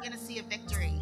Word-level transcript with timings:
I'm 0.00 0.06
going 0.06 0.18
to 0.18 0.26
see 0.26 0.38
a 0.38 0.42
victory. 0.44 0.94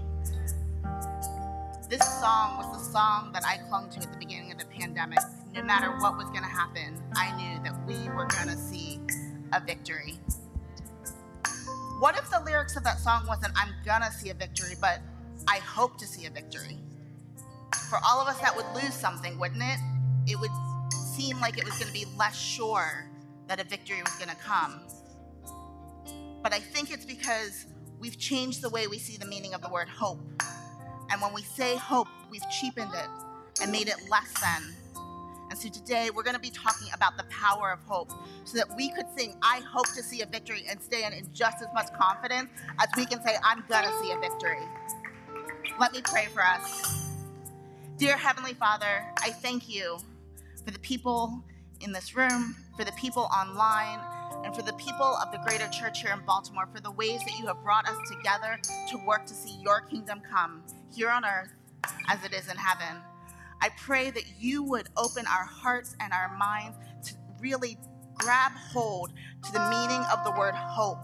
This 1.89 2.03
song 2.21 2.57
was 2.57 2.77
the 2.77 2.93
song 2.93 3.31
that 3.33 3.45
I 3.47 3.59
clung 3.69 3.89
to 3.91 4.01
at 4.01 4.11
the 4.11 4.19
beginning 4.19 4.51
of 4.51 4.59
the 4.59 4.65
pandemic. 4.65 5.21
No 5.55 5.63
matter 5.63 5.93
what 6.01 6.17
was 6.17 6.27
going 6.31 6.43
to 6.43 6.49
happen, 6.49 7.01
I 7.15 7.31
knew 7.37 7.63
that 7.63 7.77
we 7.87 7.95
were 8.09 8.27
going 8.27 8.49
to 8.49 8.57
see 8.57 8.99
a 9.53 9.61
victory. 9.61 10.19
What 12.01 12.19
if 12.19 12.29
the 12.29 12.43
lyrics 12.45 12.77
of 12.77 12.83
that 12.83 12.99
song 12.99 13.25
wasn't, 13.29 13.53
I'm 13.57 13.73
going 13.85 14.03
to 14.03 14.11
see 14.11 14.31
a 14.31 14.35
victory, 14.35 14.75
but 14.81 14.99
I 15.47 15.59
hope 15.59 15.97
to 15.99 16.05
see 16.05 16.27
a 16.27 16.31
victory? 16.31 16.81
For 17.89 18.01
all 18.05 18.21
of 18.21 18.27
us, 18.27 18.41
that 18.41 18.57
would 18.57 18.67
lose 18.75 18.95
something, 18.95 19.39
wouldn't 19.39 19.63
it? 19.63 19.79
It 20.27 20.41
would 20.41 20.51
seem 20.93 21.39
like 21.39 21.57
it 21.57 21.65
was 21.65 21.75
going 21.75 21.87
to 21.87 21.93
be 21.93 22.07
less 22.19 22.37
sure 22.37 23.09
that 23.47 23.61
a 23.61 23.65
victory 23.65 24.03
was 24.03 24.17
going 24.17 24.31
to 24.31 24.43
come. 24.43 24.81
But 26.43 26.53
I 26.53 26.59
think 26.59 26.91
it's 26.91 27.05
because 27.05 27.67
we've 27.99 28.19
changed 28.19 28.63
the 28.63 28.69
way 28.69 28.87
we 28.87 28.99
see 28.99 29.17
the 29.17 29.27
meaning 29.27 29.55
of 29.55 29.63
the 29.63 29.69
word 29.69 29.89
hope. 29.89 30.21
And 31.11 31.21
when 31.21 31.33
we 31.33 31.43
say 31.43 31.77
hope, 31.77 32.09
we've 32.31 32.49
cheapened 32.51 32.93
it 32.95 33.09
and 33.63 33.73
made 33.73 33.89
it 33.89 33.97
less 34.11 34.33
than. 34.41 34.75
And 35.51 35.59
so 35.59 35.69
today 35.71 36.11
we're 36.15 36.23
going 36.23 36.37
to 36.37 36.41
be 36.41 36.51
talking 36.51 36.89
about 36.93 37.17
the 37.17 37.25
power 37.25 37.73
of 37.73 37.81
hope 37.87 38.11
so 38.45 38.59
that 38.59 38.69
we 38.77 38.91
could 38.91 39.07
sing, 39.17 39.35
I 39.43 39.61
hope 39.61 39.87
to 39.97 40.03
see 40.03 40.21
a 40.21 40.27
victory 40.27 40.65
and 40.69 40.81
stand 40.81 41.15
in 41.15 41.27
just 41.33 41.63
as 41.63 41.69
much 41.73 41.87
confidence 41.99 42.51
as 42.79 42.89
we 42.97 43.07
can 43.07 43.23
say, 43.25 43.37
I'm 43.43 43.65
going 43.69 43.85
to 43.85 43.99
see 44.01 44.13
a 44.13 44.19
victory. 44.19 44.59
Let 45.81 45.93
me 45.93 46.03
pray 46.05 46.27
for 46.27 46.43
us. 46.43 47.09
Dear 47.97 48.17
Heavenly 48.17 48.53
Father, 48.55 49.05
I 49.23 49.31
thank 49.31 49.69
you 49.69 49.99
for 50.65 50.71
the 50.71 50.79
people 50.81 51.43
in 51.81 51.93
this 51.93 52.15
room, 52.15 52.55
for 52.77 52.85
the 52.85 52.93
people 52.93 53.29
online, 53.35 54.01
and 54.45 54.55
for 54.55 54.63
the 54.63 54.73
people 54.75 55.17
of 55.23 55.33
the 55.33 55.39
greater 55.39 55.69
church 55.69 56.03
here 56.03 56.13
in 56.13 56.25
Baltimore, 56.25 56.69
for 56.73 56.81
the 56.81 56.91
ways 56.91 57.21
that 57.21 57.39
you 57.39 57.47
have 57.47 57.63
brought 57.63 57.89
us 57.89 57.97
together 58.09 58.59
to 58.91 58.97
work 59.07 59.27
to 59.27 59.35
see 59.35 59.57
your 59.63 59.81
kingdom 59.83 60.21
come 60.31 60.63
here 60.95 61.11
on 61.11 61.25
earth 61.25 61.53
as 62.09 62.25
it 62.25 62.33
is 62.33 62.49
in 62.49 62.57
heaven. 62.57 63.03
I 63.61 63.71
pray 63.71 64.11
that 64.11 64.25
you 64.39 64.63
would 64.63 64.89
open 64.97 65.27
our 65.27 65.45
hearts 65.45 65.97
and 66.01 66.13
our 66.13 66.37
minds 66.37 66.77
to 67.05 67.15
really 67.41 67.77
grab 68.15 68.53
hold 68.53 69.13
to 69.45 69.53
the 69.53 69.61
meaning 69.71 70.05
of 70.13 70.25
the 70.25 70.33
word 70.39 70.55
hope, 70.55 70.99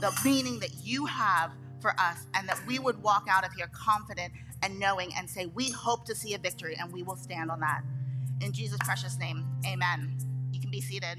the 0.00 0.12
meaning 0.24 0.58
that 0.60 0.74
you 0.82 1.06
have 1.06 1.52
for 1.80 1.98
us, 1.98 2.26
and 2.34 2.48
that 2.48 2.60
we 2.66 2.78
would 2.78 3.02
walk 3.02 3.26
out 3.30 3.44
of 3.44 3.52
here 3.52 3.70
confident 3.72 4.32
and 4.62 4.78
knowing 4.78 5.10
and 5.16 5.28
say, 5.28 5.46
We 5.46 5.70
hope 5.70 6.04
to 6.06 6.14
see 6.14 6.34
a 6.34 6.38
victory, 6.38 6.76
and 6.78 6.92
we 6.92 7.02
will 7.02 7.16
stand 7.16 7.50
on 7.50 7.60
that. 7.60 7.82
In 8.40 8.52
Jesus' 8.52 8.78
precious 8.84 9.18
name, 9.18 9.46
amen. 9.66 10.18
You 10.52 10.60
can 10.60 10.70
be 10.70 10.80
seated. 10.80 11.18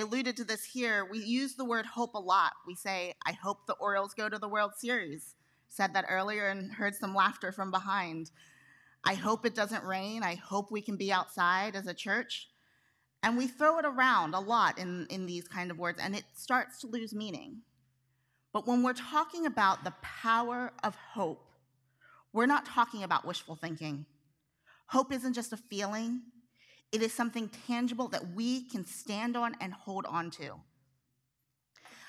Alluded 0.00 0.36
to 0.36 0.44
this 0.44 0.64
here. 0.64 1.06
We 1.10 1.18
use 1.18 1.54
the 1.54 1.64
word 1.64 1.86
hope 1.86 2.14
a 2.14 2.18
lot. 2.18 2.52
We 2.66 2.74
say, 2.74 3.14
I 3.24 3.32
hope 3.32 3.66
the 3.66 3.74
Orioles 3.74 4.14
go 4.14 4.28
to 4.28 4.38
the 4.38 4.48
World 4.48 4.72
Series. 4.76 5.34
Said 5.68 5.94
that 5.94 6.06
earlier 6.08 6.48
and 6.48 6.72
heard 6.72 6.94
some 6.94 7.14
laughter 7.14 7.52
from 7.52 7.70
behind. 7.70 8.30
I 9.04 9.14
hope 9.14 9.46
it 9.46 9.54
doesn't 9.54 9.84
rain. 9.84 10.22
I 10.22 10.34
hope 10.34 10.70
we 10.70 10.82
can 10.82 10.96
be 10.96 11.12
outside 11.12 11.76
as 11.76 11.86
a 11.86 11.94
church. 11.94 12.48
And 13.22 13.36
we 13.36 13.46
throw 13.46 13.78
it 13.78 13.84
around 13.84 14.34
a 14.34 14.40
lot 14.40 14.78
in, 14.78 15.06
in 15.10 15.26
these 15.26 15.46
kind 15.46 15.70
of 15.70 15.78
words, 15.78 16.00
and 16.02 16.16
it 16.16 16.24
starts 16.34 16.80
to 16.80 16.86
lose 16.86 17.14
meaning. 17.14 17.58
But 18.52 18.66
when 18.66 18.82
we're 18.82 18.94
talking 18.94 19.46
about 19.46 19.84
the 19.84 19.94
power 20.02 20.72
of 20.82 20.94
hope, 20.94 21.46
we're 22.32 22.46
not 22.46 22.66
talking 22.66 23.02
about 23.02 23.26
wishful 23.26 23.56
thinking. 23.56 24.06
Hope 24.86 25.12
isn't 25.12 25.34
just 25.34 25.52
a 25.52 25.56
feeling, 25.56 26.22
it 26.92 27.02
is 27.02 27.12
something 27.12 27.48
tangible 27.66 28.08
that 28.08 28.34
we 28.34 28.68
can 28.68 28.84
stand 28.84 29.36
on 29.36 29.54
and 29.60 29.72
hold 29.72 30.06
on 30.06 30.30
to. 30.32 30.54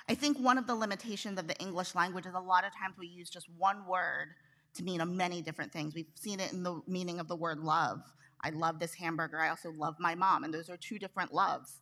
I 0.09 0.15
think 0.15 0.37
one 0.37 0.57
of 0.57 0.67
the 0.67 0.75
limitations 0.75 1.39
of 1.39 1.47
the 1.47 1.57
English 1.59 1.95
language 1.95 2.25
is 2.25 2.33
a 2.33 2.39
lot 2.39 2.65
of 2.65 2.71
times 2.73 2.95
we 2.97 3.07
use 3.07 3.29
just 3.29 3.47
one 3.57 3.85
word 3.87 4.29
to 4.73 4.83
mean 4.83 5.01
many 5.15 5.41
different 5.41 5.71
things. 5.71 5.93
We've 5.93 6.07
seen 6.15 6.39
it 6.39 6.51
in 6.51 6.63
the 6.63 6.81
meaning 6.87 7.19
of 7.19 7.27
the 7.27 7.35
word 7.35 7.59
love. 7.59 8.01
I 8.43 8.49
love 8.49 8.79
this 8.79 8.95
hamburger. 8.95 9.39
I 9.39 9.49
also 9.49 9.71
love 9.71 9.95
my 9.99 10.15
mom, 10.15 10.43
and 10.43 10.53
those 10.53 10.69
are 10.69 10.77
two 10.77 10.97
different 10.97 11.33
loves. 11.33 11.81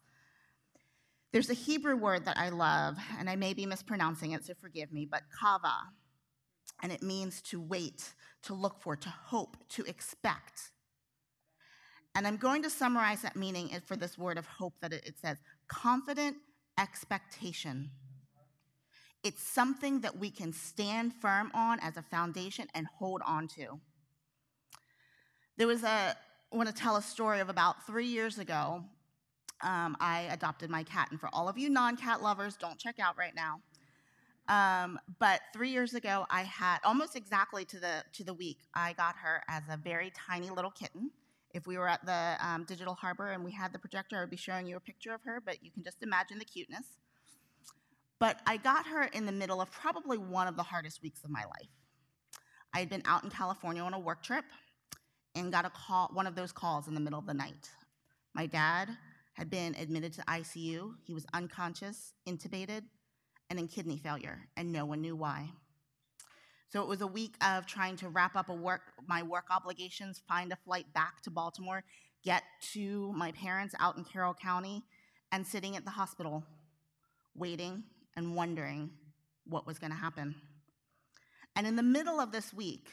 There's 1.31 1.49
a 1.49 1.53
Hebrew 1.53 1.95
word 1.95 2.25
that 2.25 2.37
I 2.37 2.49
love, 2.49 2.97
and 3.17 3.29
I 3.29 3.35
may 3.35 3.53
be 3.53 3.65
mispronouncing 3.65 4.31
it, 4.31 4.43
so 4.43 4.53
forgive 4.59 4.91
me, 4.91 5.07
but 5.09 5.21
kava. 5.39 5.75
And 6.81 6.91
it 6.91 7.03
means 7.03 7.41
to 7.43 7.61
wait, 7.61 8.13
to 8.43 8.53
look 8.53 8.81
for, 8.81 8.95
to 8.95 9.09
hope, 9.09 9.57
to 9.69 9.83
expect. 9.85 10.71
And 12.19 12.27
I'm 12.27 12.35
going 12.35 12.61
to 12.63 12.69
summarize 12.69 13.21
that 13.21 13.37
meaning 13.37 13.71
for 13.85 13.95
this 13.95 14.17
word 14.17 14.37
of 14.37 14.45
hope 14.45 14.73
that 14.81 14.91
it 14.91 15.13
says 15.21 15.37
confident 15.69 16.35
expectation. 16.77 17.91
It's 19.23 19.41
something 19.41 20.01
that 20.01 20.17
we 20.17 20.29
can 20.29 20.51
stand 20.51 21.13
firm 21.13 21.49
on 21.53 21.79
as 21.79 21.95
a 21.95 22.01
foundation 22.01 22.67
and 22.73 22.87
hold 22.87 23.21
on 23.25 23.47
to. 23.55 23.79
There 25.55 25.65
was 25.65 25.83
a, 25.83 26.13
I 26.51 26.57
want 26.57 26.67
to 26.67 26.75
tell 26.75 26.97
a 26.97 27.01
story 27.01 27.39
of 27.39 27.47
about 27.47 27.87
three 27.87 28.07
years 28.07 28.37
ago. 28.37 28.83
Um, 29.63 29.95
I 30.01 30.27
adopted 30.29 30.69
my 30.69 30.83
cat, 30.83 31.07
and 31.11 31.21
for 31.21 31.29
all 31.31 31.47
of 31.47 31.57
you 31.57 31.69
non 31.69 31.95
cat 31.95 32.21
lovers, 32.21 32.57
don't 32.57 32.77
check 32.77 32.99
out 32.99 33.17
right 33.17 33.33
now. 33.33 33.61
Um, 34.49 34.99
but 35.19 35.39
three 35.53 35.69
years 35.69 35.93
ago, 35.93 36.25
I 36.29 36.41
had 36.41 36.79
almost 36.83 37.15
exactly 37.15 37.63
to 37.63 37.79
the 37.79 38.03
to 38.11 38.25
the 38.25 38.33
week. 38.33 38.57
I 38.73 38.91
got 38.91 39.15
her 39.23 39.41
as 39.47 39.63
a 39.69 39.77
very 39.77 40.11
tiny 40.27 40.49
little 40.49 40.71
kitten. 40.71 41.11
If 41.51 41.65
we 41.65 41.77
were 41.77 41.87
at 41.87 42.05
the 42.05 42.37
um, 42.39 42.63
Digital 42.65 42.93
Harbor 42.93 43.31
and 43.31 43.43
we 43.43 43.51
had 43.51 43.73
the 43.73 43.79
projector, 43.79 44.17
I 44.17 44.21
would 44.21 44.29
be 44.29 44.37
showing 44.37 44.67
you 44.67 44.77
a 44.77 44.79
picture 44.79 45.13
of 45.13 45.21
her, 45.23 45.41
but 45.43 45.63
you 45.63 45.71
can 45.71 45.83
just 45.83 46.03
imagine 46.03 46.37
the 46.37 46.45
cuteness. 46.45 46.85
But 48.19 48.39
I 48.45 48.57
got 48.57 48.85
her 48.87 49.03
in 49.03 49.25
the 49.25 49.31
middle 49.31 49.61
of 49.61 49.71
probably 49.71 50.17
one 50.17 50.47
of 50.47 50.57
the 50.57 50.63
hardest 50.63 51.01
weeks 51.01 51.23
of 51.23 51.31
my 51.31 51.43
life. 51.45 51.69
I 52.73 52.79
had 52.79 52.89
been 52.89 53.01
out 53.05 53.23
in 53.23 53.29
California 53.29 53.81
on 53.81 53.93
a 53.93 53.99
work 53.99 54.21
trip 54.21 54.45
and 55.35 55.51
got 55.51 55.65
a 55.65 55.69
call, 55.69 56.09
one 56.13 56.27
of 56.27 56.35
those 56.35 56.51
calls 56.51 56.87
in 56.87 56.93
the 56.93 56.99
middle 56.99 57.19
of 57.19 57.25
the 57.25 57.33
night. 57.33 57.69
My 58.35 58.45
dad 58.45 58.89
had 59.33 59.49
been 59.49 59.73
admitted 59.75 60.13
to 60.13 60.21
ICU. 60.23 60.93
He 61.03 61.13
was 61.13 61.25
unconscious, 61.33 62.13
intubated, 62.27 62.83
and 63.49 63.57
in 63.57 63.67
kidney 63.67 63.97
failure, 63.97 64.47
and 64.57 64.71
no 64.71 64.85
one 64.85 65.01
knew 65.01 65.15
why. 65.15 65.49
So 66.69 66.81
it 66.83 66.87
was 66.87 67.01
a 67.01 67.07
week 67.07 67.33
of 67.43 67.65
trying 67.65 67.95
to 67.97 68.09
wrap 68.09 68.35
up 68.35 68.49
work, 68.49 68.81
my 69.07 69.23
work 69.23 69.45
obligations, 69.49 70.21
find 70.27 70.51
a 70.51 70.55
flight 70.55 70.85
back 70.93 71.21
to 71.23 71.31
Baltimore, 71.31 71.83
get 72.23 72.43
to 72.73 73.11
my 73.13 73.31
parents 73.31 73.73
out 73.79 73.97
in 73.97 74.03
Carroll 74.03 74.35
County, 74.35 74.83
and 75.31 75.45
sitting 75.45 75.75
at 75.75 75.83
the 75.83 75.91
hospital, 75.91 76.43
waiting 77.35 77.83
and 78.15 78.35
wondering 78.35 78.91
what 79.45 79.65
was 79.65 79.79
going 79.79 79.91
to 79.91 79.97
happen. 79.97 80.35
And 81.55 81.65
in 81.65 81.75
the 81.75 81.83
middle 81.83 82.19
of 82.19 82.31
this 82.31 82.53
week, 82.53 82.89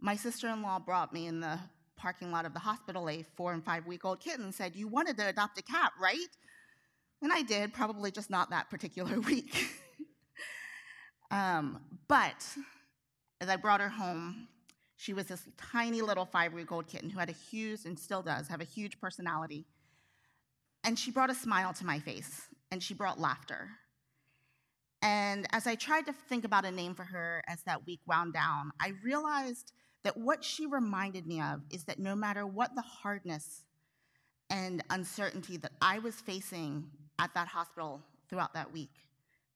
my 0.00 0.16
sister 0.16 0.48
in 0.48 0.62
law 0.62 0.78
brought 0.78 1.12
me 1.12 1.26
in 1.26 1.40
the 1.40 1.58
parking 1.96 2.32
lot 2.32 2.46
of 2.46 2.54
the 2.54 2.58
hospital 2.58 3.08
a 3.08 3.24
four 3.36 3.52
and 3.52 3.64
five 3.64 3.86
week 3.86 4.04
old 4.04 4.20
kitten 4.20 4.44
and 4.46 4.54
said, 4.54 4.74
You 4.74 4.88
wanted 4.88 5.16
to 5.18 5.28
adopt 5.28 5.58
a 5.58 5.62
cat, 5.62 5.92
right? 6.00 6.18
And 7.20 7.32
I 7.32 7.42
did, 7.42 7.72
probably 7.72 8.10
just 8.10 8.30
not 8.30 8.50
that 8.50 8.70
particular 8.70 9.20
week. 9.28 9.54
Um, 11.32 11.80
but 12.08 12.46
as 13.40 13.48
I 13.48 13.56
brought 13.56 13.80
her 13.80 13.88
home, 13.88 14.46
she 14.96 15.14
was 15.14 15.26
this 15.26 15.48
tiny 15.56 16.02
little 16.02 16.26
five 16.26 16.52
week 16.52 16.70
old 16.70 16.86
kitten 16.86 17.10
who 17.10 17.18
had 17.18 17.30
a 17.30 17.32
huge, 17.32 17.86
and 17.86 17.98
still 17.98 18.22
does, 18.22 18.46
have 18.46 18.60
a 18.60 18.64
huge 18.64 19.00
personality. 19.00 19.64
And 20.84 20.96
she 20.98 21.10
brought 21.10 21.30
a 21.30 21.34
smile 21.34 21.72
to 21.72 21.86
my 21.86 21.98
face, 21.98 22.42
and 22.70 22.82
she 22.82 22.94
brought 22.94 23.18
laughter. 23.18 23.70
And 25.00 25.46
as 25.50 25.66
I 25.66 25.74
tried 25.74 26.06
to 26.06 26.12
think 26.12 26.44
about 26.44 26.64
a 26.64 26.70
name 26.70 26.94
for 26.94 27.02
her 27.02 27.42
as 27.48 27.62
that 27.64 27.84
week 27.86 28.00
wound 28.06 28.34
down, 28.34 28.70
I 28.80 28.92
realized 29.02 29.72
that 30.04 30.16
what 30.16 30.44
she 30.44 30.66
reminded 30.66 31.26
me 31.26 31.40
of 31.40 31.62
is 31.70 31.84
that 31.84 31.98
no 31.98 32.14
matter 32.14 32.46
what 32.46 32.74
the 32.74 32.82
hardness 32.82 33.64
and 34.50 34.84
uncertainty 34.90 35.56
that 35.56 35.72
I 35.80 35.98
was 35.98 36.14
facing 36.16 36.84
at 37.18 37.34
that 37.34 37.48
hospital 37.48 38.02
throughout 38.28 38.54
that 38.54 38.72
week, 38.72 38.90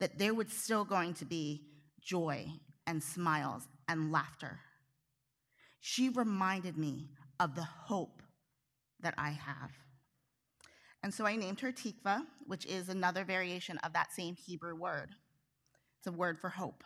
that 0.01 0.19
there 0.19 0.35
was 0.35 0.53
still 0.53 0.85
going 0.85 1.15
to 1.15 1.25
be 1.25 1.63
joy 2.01 2.47
and 2.87 3.03
smiles 3.03 3.67
and 3.89 4.13
laughter. 4.13 4.61
She 5.81 6.09
reminded 6.09 6.77
me 6.77 7.11
of 7.39 7.55
the 7.55 7.63
hope 7.63 8.23
that 9.01 9.15
I 9.17 9.31
have. 9.31 9.73
And 11.03 11.13
so 11.15 11.27
I 11.27 11.37
named 11.37 11.61
her 11.61 11.71
Tikva, 11.71 12.23
which 12.47 12.67
is 12.67 12.89
another 12.89 13.25
variation 13.25 13.79
of 13.79 13.93
that 13.93 14.13
same 14.13 14.35
Hebrew 14.35 14.75
word. 14.75 15.11
It's 15.99 16.07
a 16.07 16.13
word 16.13 16.39
for 16.41 16.49
hope. 16.49 16.83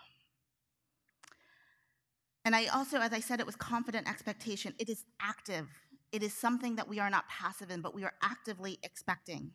And 2.44 2.54
I 2.56 2.66
also, 2.66 2.98
as 2.98 3.12
I 3.12 3.20
said, 3.20 3.40
it 3.40 3.46
was 3.46 3.56
confident 3.56 4.08
expectation. 4.08 4.74
It 4.78 4.88
is 4.88 5.04
active. 5.20 5.68
It 6.12 6.22
is 6.22 6.34
something 6.34 6.76
that 6.76 6.88
we 6.88 6.98
are 6.98 7.10
not 7.10 7.28
passive 7.28 7.70
in, 7.70 7.80
but 7.80 7.94
we 7.94 8.04
are 8.04 8.14
actively 8.22 8.78
expecting. 8.82 9.52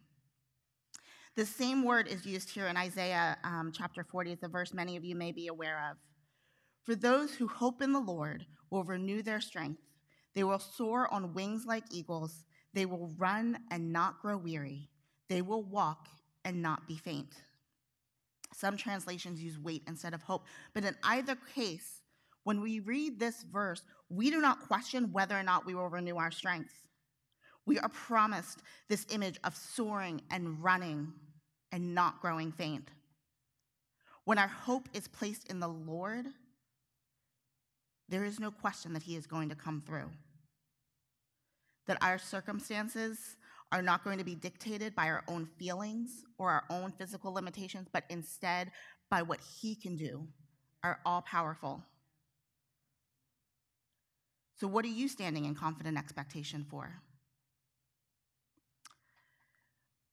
The 1.35 1.45
same 1.45 1.83
word 1.83 2.07
is 2.07 2.25
used 2.25 2.49
here 2.49 2.67
in 2.67 2.77
Isaiah 2.77 3.37
um, 3.43 3.73
chapter 3.75 4.05
40. 4.05 4.31
It's 4.31 4.43
a 4.43 4.47
verse 4.47 4.73
many 4.73 4.95
of 4.95 5.03
you 5.03 5.17
may 5.17 5.33
be 5.33 5.47
aware 5.47 5.89
of. 5.91 5.97
For 6.83 6.95
those 6.95 7.33
who 7.33 7.45
hope 7.45 7.81
in 7.81 7.91
the 7.91 7.99
Lord 7.99 8.45
will 8.69 8.85
renew 8.85 9.21
their 9.21 9.41
strength. 9.41 9.81
They 10.33 10.45
will 10.45 10.59
soar 10.59 11.13
on 11.13 11.33
wings 11.33 11.65
like 11.65 11.83
eagles. 11.91 12.45
They 12.73 12.85
will 12.85 13.11
run 13.17 13.59
and 13.69 13.91
not 13.91 14.21
grow 14.21 14.37
weary. 14.37 14.89
They 15.27 15.41
will 15.41 15.63
walk 15.63 16.07
and 16.45 16.61
not 16.61 16.87
be 16.87 16.95
faint. 16.95 17.33
Some 18.53 18.77
translations 18.77 19.43
use 19.43 19.59
wait 19.59 19.83
instead 19.87 20.13
of 20.13 20.21
hope. 20.21 20.45
But 20.73 20.85
in 20.85 20.95
either 21.03 21.35
case, 21.53 22.01
when 22.45 22.61
we 22.61 22.79
read 22.79 23.19
this 23.19 23.43
verse, 23.43 23.81
we 24.07 24.31
do 24.31 24.39
not 24.39 24.67
question 24.67 25.11
whether 25.11 25.37
or 25.37 25.43
not 25.43 25.65
we 25.65 25.75
will 25.75 25.89
renew 25.89 26.15
our 26.15 26.31
strength. 26.31 26.71
We 27.65 27.77
are 27.79 27.89
promised 27.89 28.61
this 28.87 29.05
image 29.09 29.37
of 29.43 29.55
soaring 29.55 30.21
and 30.31 30.63
running 30.63 31.11
and 31.75 31.93
not 31.93 32.21
growing 32.21 32.53
faint. 32.53 32.87
When 34.23 34.37
our 34.39 34.47
hope 34.47 34.87
is 34.93 35.09
placed 35.09 35.49
in 35.49 35.59
the 35.59 35.67
Lord, 35.67 36.25
there 38.07 38.23
is 38.23 38.39
no 38.39 38.49
question 38.49 38.93
that 38.93 39.03
He 39.03 39.17
is 39.17 39.27
going 39.27 39.49
to 39.49 39.55
come 39.55 39.83
through. 39.85 40.09
That 41.87 41.97
our 42.01 42.17
circumstances 42.17 43.35
are 43.73 43.81
not 43.81 44.05
going 44.05 44.19
to 44.19 44.23
be 44.23 44.35
dictated 44.35 44.95
by 44.95 45.09
our 45.09 45.25
own 45.27 45.49
feelings 45.59 46.23
or 46.37 46.49
our 46.49 46.63
own 46.69 46.93
physical 46.93 47.33
limitations, 47.33 47.89
but 47.91 48.05
instead 48.09 48.71
by 49.11 49.21
what 49.21 49.41
He 49.59 49.75
can 49.75 49.97
do, 49.97 50.25
our 50.81 51.01
all 51.05 51.23
powerful. 51.23 51.83
So, 54.61 54.65
what 54.65 54.85
are 54.85 54.87
you 54.87 55.09
standing 55.09 55.43
in 55.43 55.55
confident 55.55 55.97
expectation 55.97 56.65
for? 56.69 57.01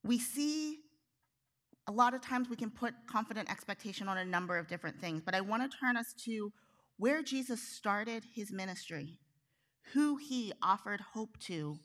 We 0.03 0.19
see 0.19 0.81
a 1.89 1.93
lot 1.93 2.15
of 2.15 2.21
times 2.21 2.49
we 2.49 2.57
can 2.57 2.71
put 2.71 2.95
confident 3.07 3.51
expectation 3.51 4.09
on 4.09 4.19
a 4.19 4.25
number 4.25 4.57
of 4.59 4.69
different 4.69 5.01
things, 5.01 5.23
but 5.25 5.35
I 5.35 5.41
want 5.41 5.71
to 5.71 5.79
turn 5.79 5.97
us 5.97 6.15
to 6.25 6.53
where 6.97 7.23
Jesus 7.23 7.61
started 7.61 8.25
his 8.35 8.53
ministry, 8.53 9.19
who 9.93 10.17
he 10.17 10.53
offered 10.63 11.01
hope 11.01 11.39
to 11.41 11.79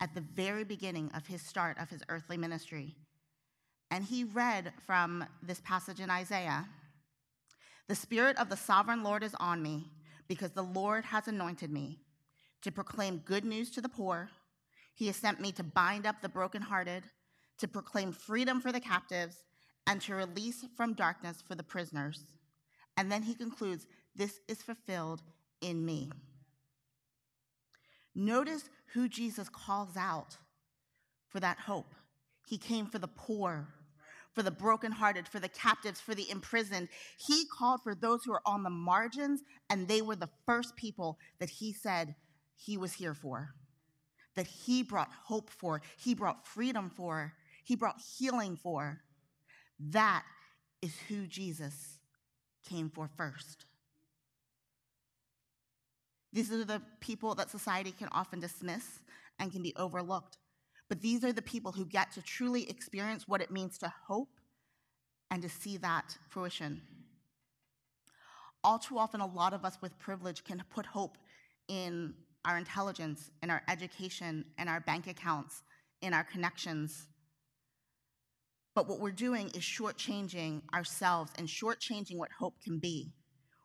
at 0.00 0.14
the 0.14 0.20
very 0.20 0.64
beginning 0.64 1.10
of 1.14 1.26
his 1.26 1.42
start 1.42 1.78
of 1.78 1.90
his 1.90 2.02
earthly 2.08 2.36
ministry. 2.36 2.96
And 3.90 4.04
he 4.04 4.24
read 4.24 4.72
from 4.86 5.24
this 5.42 5.60
passage 5.60 6.00
in 6.00 6.10
Isaiah 6.10 6.66
The 7.88 7.94
Spirit 7.94 8.38
of 8.38 8.48
the 8.48 8.56
sovereign 8.56 9.02
Lord 9.02 9.22
is 9.22 9.34
on 9.38 9.62
me, 9.62 9.90
because 10.28 10.50
the 10.50 10.62
Lord 10.62 11.04
has 11.04 11.28
anointed 11.28 11.70
me 11.70 12.00
to 12.62 12.72
proclaim 12.72 13.18
good 13.18 13.44
news 13.44 13.70
to 13.72 13.80
the 13.80 13.88
poor. 13.88 14.30
He 14.94 15.06
has 15.06 15.16
sent 15.16 15.40
me 15.40 15.52
to 15.52 15.62
bind 15.62 16.06
up 16.06 16.16
the 16.20 16.28
brokenhearted, 16.28 17.04
to 17.58 17.68
proclaim 17.68 18.12
freedom 18.12 18.60
for 18.60 18.72
the 18.72 18.80
captives, 18.80 19.36
and 19.86 20.00
to 20.02 20.14
release 20.14 20.64
from 20.76 20.94
darkness 20.94 21.42
for 21.46 21.54
the 21.54 21.62
prisoners. 21.62 22.24
And 22.96 23.10
then 23.10 23.22
he 23.22 23.34
concludes, 23.34 23.86
This 24.14 24.40
is 24.48 24.62
fulfilled 24.62 25.22
in 25.60 25.84
me. 25.84 26.10
Notice 28.14 28.68
who 28.94 29.08
Jesus 29.08 29.48
calls 29.48 29.96
out 29.96 30.36
for 31.28 31.40
that 31.40 31.58
hope. 31.58 31.94
He 32.46 32.58
came 32.58 32.86
for 32.86 32.98
the 32.98 33.08
poor, 33.08 33.68
for 34.32 34.42
the 34.42 34.50
brokenhearted, 34.50 35.28
for 35.28 35.38
the 35.40 35.48
captives, 35.48 36.00
for 36.00 36.14
the 36.14 36.30
imprisoned. 36.30 36.88
He 37.18 37.44
called 37.46 37.82
for 37.82 37.94
those 37.94 38.24
who 38.24 38.32
are 38.32 38.42
on 38.46 38.62
the 38.62 38.70
margins, 38.70 39.42
and 39.68 39.86
they 39.86 40.02
were 40.02 40.16
the 40.16 40.30
first 40.46 40.76
people 40.76 41.18
that 41.40 41.50
he 41.50 41.72
said 41.72 42.14
he 42.54 42.78
was 42.78 42.94
here 42.94 43.14
for, 43.14 43.54
that 44.34 44.46
he 44.46 44.82
brought 44.82 45.10
hope 45.24 45.50
for, 45.50 45.82
he 45.98 46.14
brought 46.14 46.46
freedom 46.46 46.90
for, 46.90 47.34
he 47.66 47.74
brought 47.74 48.00
healing 48.18 48.56
for. 48.56 49.00
That 49.78 50.22
is 50.80 50.94
who 51.08 51.26
Jesus 51.26 51.98
came 52.68 52.88
for 52.88 53.10
first. 53.16 53.66
These 56.32 56.52
are 56.52 56.64
the 56.64 56.80
people 57.00 57.34
that 57.34 57.50
society 57.50 57.90
can 57.90 58.08
often 58.12 58.38
dismiss 58.38 59.00
and 59.38 59.50
can 59.50 59.62
be 59.62 59.74
overlooked. 59.76 60.38
But 60.88 61.00
these 61.00 61.24
are 61.24 61.32
the 61.32 61.42
people 61.42 61.72
who 61.72 61.84
get 61.84 62.12
to 62.12 62.22
truly 62.22 62.70
experience 62.70 63.26
what 63.26 63.40
it 63.40 63.50
means 63.50 63.78
to 63.78 63.92
hope 64.06 64.38
and 65.30 65.42
to 65.42 65.48
see 65.48 65.76
that 65.78 66.16
fruition. 66.28 66.82
All 68.62 68.78
too 68.78 68.96
often, 68.96 69.20
a 69.20 69.26
lot 69.26 69.52
of 69.52 69.64
us 69.64 69.78
with 69.82 69.98
privilege 69.98 70.44
can 70.44 70.62
put 70.70 70.86
hope 70.86 71.18
in 71.66 72.14
our 72.44 72.58
intelligence, 72.58 73.30
in 73.42 73.50
our 73.50 73.62
education, 73.68 74.44
in 74.58 74.68
our 74.68 74.80
bank 74.80 75.08
accounts, 75.08 75.64
in 76.00 76.14
our 76.14 76.22
connections. 76.22 77.08
But 78.76 78.88
what 78.88 79.00
we're 79.00 79.10
doing 79.10 79.48
is 79.54 79.62
shortchanging 79.62 80.60
ourselves 80.74 81.32
and 81.38 81.48
shortchanging 81.48 82.18
what 82.18 82.30
hope 82.30 82.60
can 82.62 82.78
be. 82.78 83.10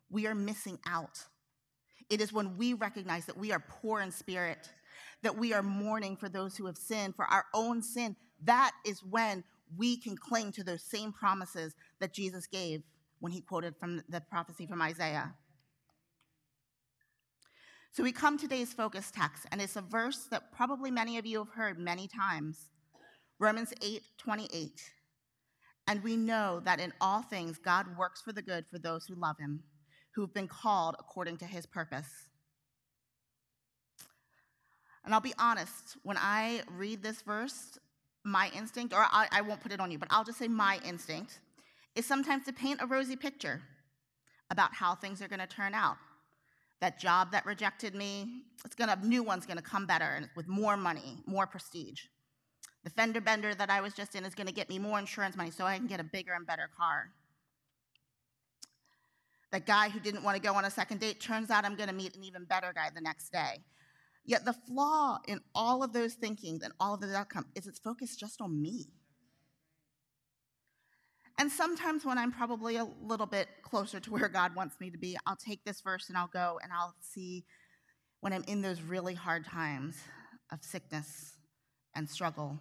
We 0.10 0.26
are 0.26 0.34
missing 0.34 0.80
out. 0.88 1.20
It 2.10 2.22
is 2.22 2.32
when 2.32 2.56
we 2.58 2.74
recognize 2.76 3.26
that 3.26 3.38
we 3.38 3.52
are 3.52 3.60
poor 3.60 4.00
in 4.00 4.10
spirit, 4.10 4.70
that 5.22 5.38
we 5.38 5.52
are 5.52 5.62
mourning 5.62 6.16
for 6.16 6.30
those 6.30 6.56
who 6.56 6.66
have 6.66 6.78
sinned, 6.78 7.18
for 7.18 7.26
our 7.26 7.44
own 7.54 7.84
sin. 7.84 8.16
That 8.46 8.72
is 8.86 9.04
when 9.04 9.44
we 9.76 9.98
can 9.98 10.16
cling 10.16 10.54
to 10.54 10.64
those 10.64 10.82
same 10.82 11.12
promises 11.12 11.76
that 12.00 12.14
Jesus 12.14 12.48
gave 12.48 12.82
when 13.20 13.34
he 13.34 13.42
quoted 13.42 13.76
from 13.76 14.02
the 14.08 14.22
prophecy 14.22 14.66
from 14.66 14.82
Isaiah. 14.82 15.34
So 17.92 18.02
we 18.02 18.14
come 18.14 18.38
to 18.38 18.48
today's 18.48 18.72
focus 18.72 19.12
text, 19.14 19.46
and 19.52 19.62
it's 19.62 19.76
a 19.76 19.82
verse 19.82 20.28
that 20.32 20.54
probably 20.54 20.90
many 20.90 21.18
of 21.18 21.26
you 21.26 21.40
have 21.40 21.54
heard 21.54 21.78
many 21.78 22.08
times 22.08 22.70
Romans 23.40 23.74
8 23.82 24.04
28. 24.18 24.82
And 25.92 26.02
we 26.06 26.16
know 26.16 26.62
that 26.64 26.80
in 26.80 26.94
all 27.02 27.22
things, 27.22 27.58
God 27.58 27.98
works 27.98 28.22
for 28.22 28.32
the 28.32 28.42
good 28.42 28.64
for 28.72 28.80
those 28.80 29.06
who 29.06 29.16
love 29.16 29.38
him, 29.38 29.62
who've 30.16 30.34
been 30.34 30.48
called 30.48 30.96
according 30.98 31.36
to 31.40 31.46
his 31.46 31.66
purpose. 31.66 32.08
And 35.04 35.14
I'll 35.14 35.20
be 35.20 35.34
honest, 35.38 35.98
when 36.04 36.16
I 36.18 36.62
read 36.72 37.04
this 37.04 37.22
verse, 37.22 37.78
my 38.24 38.50
instinct, 38.56 38.94
or 38.94 39.02
I, 39.02 39.28
I, 39.34 39.42
won't 39.42 39.60
put 39.60 39.74
it 39.74 39.82
on 39.82 39.92
you, 39.92 40.00
but 40.00 40.08
I'll 40.12 40.24
just 40.24 40.40
say 40.40 40.48
my 40.48 40.80
instinct, 40.86 41.42
is 41.94 42.06
sometimes 42.06 42.46
to 42.46 42.54
paint 42.54 42.80
a 42.82 42.86
rosy 42.86 43.18
picture 43.18 43.62
about 44.50 44.74
how 44.74 44.96
things 44.96 45.22
are 45.22 45.28
going 45.28 45.40
to 45.42 45.46
turn 45.46 45.74
out 45.74 45.98
that 46.80 47.02
job 47.02 47.34
that 47.34 47.46
rejected 47.46 47.96
me, 47.96 48.44
it's 48.64 48.76
gonna, 48.76 48.98
new 49.04 49.24
one's 49.24 49.46
gonna 49.46 49.62
come 49.62 49.86
better 49.86 50.06
and 50.06 50.30
with 50.38 50.48
more 50.48 50.78
money, 50.78 51.22
more 51.26 51.46
prestige. 51.46 52.04
The 52.84 52.90
fender 52.90 53.22
bender 53.22 53.54
that 53.54 53.70
I 53.70 53.82
was 53.82 53.94
just 53.94 54.16
in 54.16 54.26
is 54.26 54.34
gonna 54.34 54.52
get 54.52 54.70
me 54.70 54.80
more 54.80 54.98
insurance 54.98 55.36
money 55.36 55.52
so 55.52 55.66
I 55.66 55.78
can 55.78 55.88
get 55.88 56.00
a 56.00 56.04
bigger 56.04 56.34
and 56.34 56.46
better 56.48 56.70
car. 56.76 57.12
That 59.52 59.66
guy 59.66 59.90
who 59.90 60.00
didn't 60.00 60.24
wanna 60.24 60.40
go 60.40 60.56
on 60.56 60.66
a 60.66 60.72
second 60.72 61.00
date, 61.00 61.20
turns 61.20 61.52
out 61.52 61.66
I'm 61.66 61.76
gonna 61.76 61.94
meet 61.94 62.16
an 62.16 62.24
even 62.24 62.46
better 62.46 62.74
guy 62.74 62.90
the 62.94 63.02
next 63.02 63.32
day. 63.32 63.64
Yet 64.26 64.46
the 64.46 64.54
flaw 64.54 65.20
in 65.28 65.42
all 65.54 65.84
of 65.84 65.94
those 65.94 66.14
thinkings 66.16 66.64
and 66.64 66.74
all 66.80 66.94
of 66.94 67.02
those 67.02 67.14
outcomes 67.14 67.48
is 67.56 67.68
it's 67.68 67.80
focused 67.80 68.20
just 68.20 68.42
on 68.42 68.62
me. 68.62 68.88
And 71.38 71.52
sometimes 71.52 72.06
when 72.06 72.18
I'm 72.18 72.32
probably 72.32 72.78
a 72.78 72.86
little 72.86 73.26
bit 73.26 73.48
closer 73.64 74.00
to 74.00 74.12
where 74.12 74.30
God 74.30 74.56
wants 74.56 74.80
me 74.80 74.92
to 74.92 74.98
be, 74.98 75.18
I'll 75.26 75.36
take 75.36 75.64
this 75.66 75.82
verse 75.82 76.10
and 76.10 76.18
I'll 76.18 76.28
go 76.28 76.60
and 76.64 76.72
I'll 76.72 76.96
see 77.00 77.46
when 78.22 78.34
I'm 78.34 78.44
in 78.48 78.62
those 78.62 78.82
really 78.82 79.16
hard 79.16 79.46
times 79.46 79.98
of 80.52 80.64
sickness 80.64 81.41
and 81.96 82.10
struggle 82.10 82.60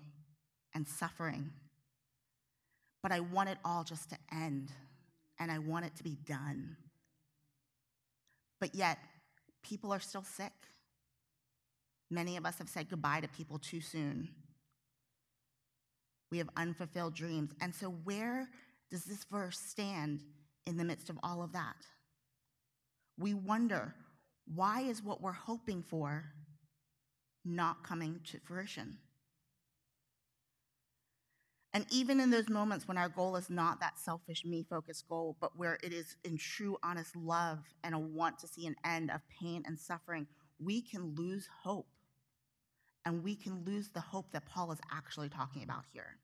and 0.74 0.86
suffering. 0.86 1.50
But 3.02 3.12
I 3.12 3.20
want 3.20 3.48
it 3.48 3.58
all 3.64 3.84
just 3.84 4.10
to 4.10 4.18
end 4.32 4.72
and 5.38 5.50
I 5.50 5.58
want 5.58 5.86
it 5.86 5.96
to 5.96 6.04
be 6.04 6.16
done. 6.26 6.76
But 8.60 8.74
yet, 8.74 8.98
people 9.62 9.92
are 9.92 10.00
still 10.00 10.22
sick. 10.22 10.52
Many 12.10 12.36
of 12.36 12.44
us 12.44 12.58
have 12.58 12.68
said 12.68 12.90
goodbye 12.90 13.20
to 13.20 13.28
people 13.28 13.58
too 13.58 13.80
soon. 13.80 14.28
We 16.30 16.38
have 16.38 16.50
unfulfilled 16.56 17.14
dreams. 17.14 17.52
And 17.60 17.74
so, 17.74 17.88
where 17.88 18.48
does 18.90 19.04
this 19.04 19.24
verse 19.24 19.58
stand 19.58 20.22
in 20.66 20.76
the 20.76 20.84
midst 20.84 21.08
of 21.08 21.18
all 21.22 21.42
of 21.42 21.52
that? 21.52 21.76
We 23.18 23.34
wonder 23.34 23.94
why 24.54 24.82
is 24.82 25.02
what 25.02 25.20
we're 25.22 25.32
hoping 25.32 25.82
for 25.82 26.24
not 27.44 27.84
coming 27.84 28.20
to 28.26 28.38
fruition? 28.40 28.98
And 31.72 31.86
even 31.90 32.18
in 32.18 32.30
those 32.30 32.48
moments 32.48 32.88
when 32.88 32.98
our 32.98 33.08
goal 33.08 33.36
is 33.36 33.48
not 33.48 33.78
that 33.80 33.98
selfish, 33.98 34.44
me 34.44 34.64
focused 34.68 35.08
goal, 35.08 35.36
but 35.40 35.56
where 35.56 35.78
it 35.84 35.92
is 35.92 36.16
in 36.24 36.36
true, 36.36 36.76
honest 36.82 37.14
love 37.14 37.60
and 37.84 37.94
a 37.94 37.98
want 37.98 38.40
to 38.40 38.48
see 38.48 38.66
an 38.66 38.74
end 38.84 39.10
of 39.10 39.20
pain 39.28 39.62
and 39.66 39.78
suffering, 39.78 40.26
we 40.58 40.82
can 40.82 41.14
lose 41.14 41.48
hope. 41.62 41.86
And 43.06 43.22
we 43.22 43.34
can 43.34 43.64
lose 43.64 43.90
the 43.90 44.00
hope 44.00 44.32
that 44.32 44.46
Paul 44.46 44.72
is 44.72 44.80
actually 44.92 45.28
talking 45.28 45.62
about 45.62 45.84
here. 45.92 46.16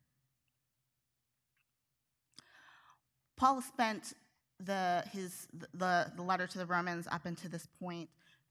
Paul 3.36 3.62
spent 3.62 4.14
the, 4.58 5.04
his, 5.12 5.46
the, 5.72 6.12
the 6.16 6.22
letter 6.22 6.46
to 6.46 6.58
the 6.58 6.66
Romans 6.66 7.06
up 7.10 7.24
until 7.24 7.50
this 7.50 7.66
point 7.80 8.08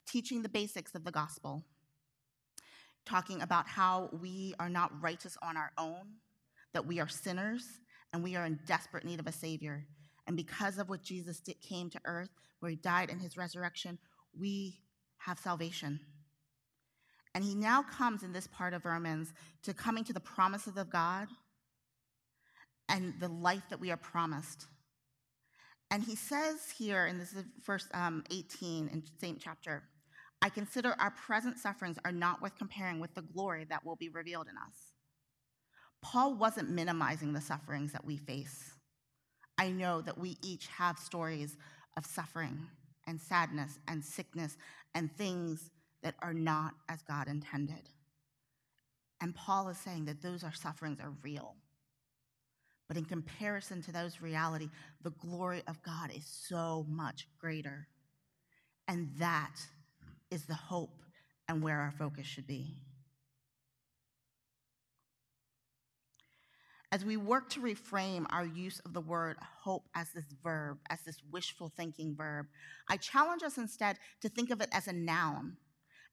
teaching 0.08 0.42
the 0.42 0.50
basics 0.50 0.96
of 0.96 1.04
the 1.04 1.12
gospel, 1.12 1.64
talking 3.06 3.42
about 3.42 3.68
how 3.68 4.10
we 4.22 4.54
are 4.60 4.70
not 4.70 4.92
righteous 5.02 5.38
on 5.42 5.58
our 5.58 5.72
own, 5.78 6.16
that 6.76 6.86
we 6.86 7.00
are 7.00 7.08
sinners, 7.08 7.66
and 8.14 8.22
we 8.22 8.36
are 8.36 8.46
in 8.46 8.60
desperate 8.68 9.06
need 9.06 9.20
of 9.20 9.28
a 9.28 9.32
Savior. 9.32 9.86
And 10.28 10.36
because 10.36 10.78
of 10.78 10.90
what 10.90 11.02
Jesus 11.02 11.40
did, 11.40 11.60
came 11.62 11.90
to 11.90 12.00
earth, 12.06 12.30
where 12.60 12.70
he 12.70 12.76
died 12.76 13.10
in 13.10 13.20
his 13.20 13.38
resurrection, 13.38 13.98
we 14.38 14.82
have 15.20 15.40
salvation. 15.40 16.00
And 17.34 17.44
he 17.44 17.56
now 17.56 17.82
comes 17.82 18.24
in 18.24 18.34
this 18.34 18.48
part 18.48 18.74
of 18.74 18.86
Romans 18.86 19.34
to 19.64 19.74
coming 19.74 20.04
to 20.04 20.14
the 20.14 20.20
promises 20.20 20.78
of 20.78 20.90
God 20.90 21.28
and 22.90 23.14
the 23.20 23.30
life 23.30 23.64
that 23.70 23.80
we 23.80 23.92
are 23.92 23.98
promised. 23.98 24.68
And 25.92 26.04
he 26.04 26.16
says 26.16 26.58
here 26.78 27.08
in 27.08 27.18
this 27.18 27.34
is 27.34 27.46
verse 27.66 27.88
um, 27.94 28.24
18 28.32 28.90
in 28.90 29.04
same 29.20 29.38
chapter, 29.40 29.84
I 30.42 30.50
consider 30.50 30.96
our 31.00 31.12
present 31.12 31.58
sufferings 31.58 31.98
are 32.04 32.12
not 32.12 32.42
worth 32.42 32.58
comparing 32.58 33.00
with 33.00 33.14
the 33.16 33.22
glory 33.22 33.66
that 33.70 33.86
will 33.86 33.96
be 33.96 34.10
revealed 34.10 34.48
in 34.50 34.58
us. 34.58 34.95
Paul 36.06 36.36
wasn't 36.36 36.70
minimizing 36.70 37.34
the 37.34 37.42
sufferings 37.42 37.92
that 37.94 38.06
we 38.06 38.18
face. 38.18 38.74
I 39.58 39.72
know 39.72 40.02
that 40.02 40.20
we 40.20 40.38
each 40.44 40.68
have 40.68 41.00
stories 41.00 41.58
of 41.98 42.06
suffering 42.06 42.60
and 43.08 43.20
sadness 43.20 43.80
and 43.88 44.06
sickness 44.06 44.56
and 44.94 45.12
things 45.12 45.72
that 46.04 46.14
are 46.20 46.34
not 46.34 46.76
as 46.90 47.02
God 47.02 47.28
intended. 47.28 47.90
And 49.20 49.34
Paul 49.34 49.68
is 49.70 49.80
saying 49.80 50.06
that 50.06 50.22
those 50.22 50.44
are 50.44 50.54
sufferings 50.54 51.00
are 51.00 51.12
real. 51.24 51.56
But 52.88 52.98
in 52.98 53.06
comparison 53.06 53.82
to 53.82 53.92
those 53.92 54.22
reality, 54.22 54.70
the 55.02 55.10
glory 55.10 55.64
of 55.68 55.82
God 55.82 56.12
is 56.16 56.28
so 56.28 56.86
much 56.88 57.28
greater. 57.40 57.88
And 58.88 59.10
that 59.18 59.56
is 60.30 60.46
the 60.46 60.54
hope 60.54 61.02
and 61.50 61.64
where 61.64 61.80
our 61.80 61.92
focus 61.98 62.28
should 62.28 62.46
be. 62.46 62.76
As 66.96 67.04
we 67.04 67.18
work 67.18 67.50
to 67.50 67.60
reframe 67.60 68.26
our 68.30 68.46
use 68.46 68.80
of 68.86 68.94
the 68.94 69.02
word 69.02 69.36
hope 69.62 69.84
as 69.96 70.12
this 70.12 70.34
verb, 70.42 70.78
as 70.90 71.02
this 71.02 71.18
wishful 71.30 71.70
thinking 71.76 72.16
verb, 72.16 72.46
I 72.90 72.96
challenge 72.96 73.44
us 73.44 73.58
instead 73.58 73.98
to 74.22 74.30
think 74.30 74.50
of 74.50 74.62
it 74.62 74.70
as 74.72 74.88
a 74.88 74.94
noun, 74.94 75.58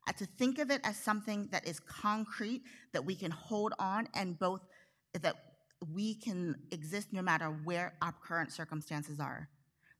uh, 0.08 0.12
to 0.14 0.26
think 0.26 0.58
of 0.58 0.72
it 0.72 0.80
as 0.82 0.96
something 0.96 1.48
that 1.52 1.68
is 1.68 1.78
concrete, 1.78 2.62
that 2.92 3.04
we 3.04 3.14
can 3.14 3.30
hold 3.30 3.74
on, 3.78 4.08
and 4.16 4.36
both 4.36 4.62
that 5.20 5.36
we 5.94 6.16
can 6.16 6.56
exist 6.72 7.12
no 7.12 7.22
matter 7.22 7.46
where 7.62 7.94
our 8.02 8.14
current 8.20 8.50
circumstances 8.50 9.20
are. 9.20 9.48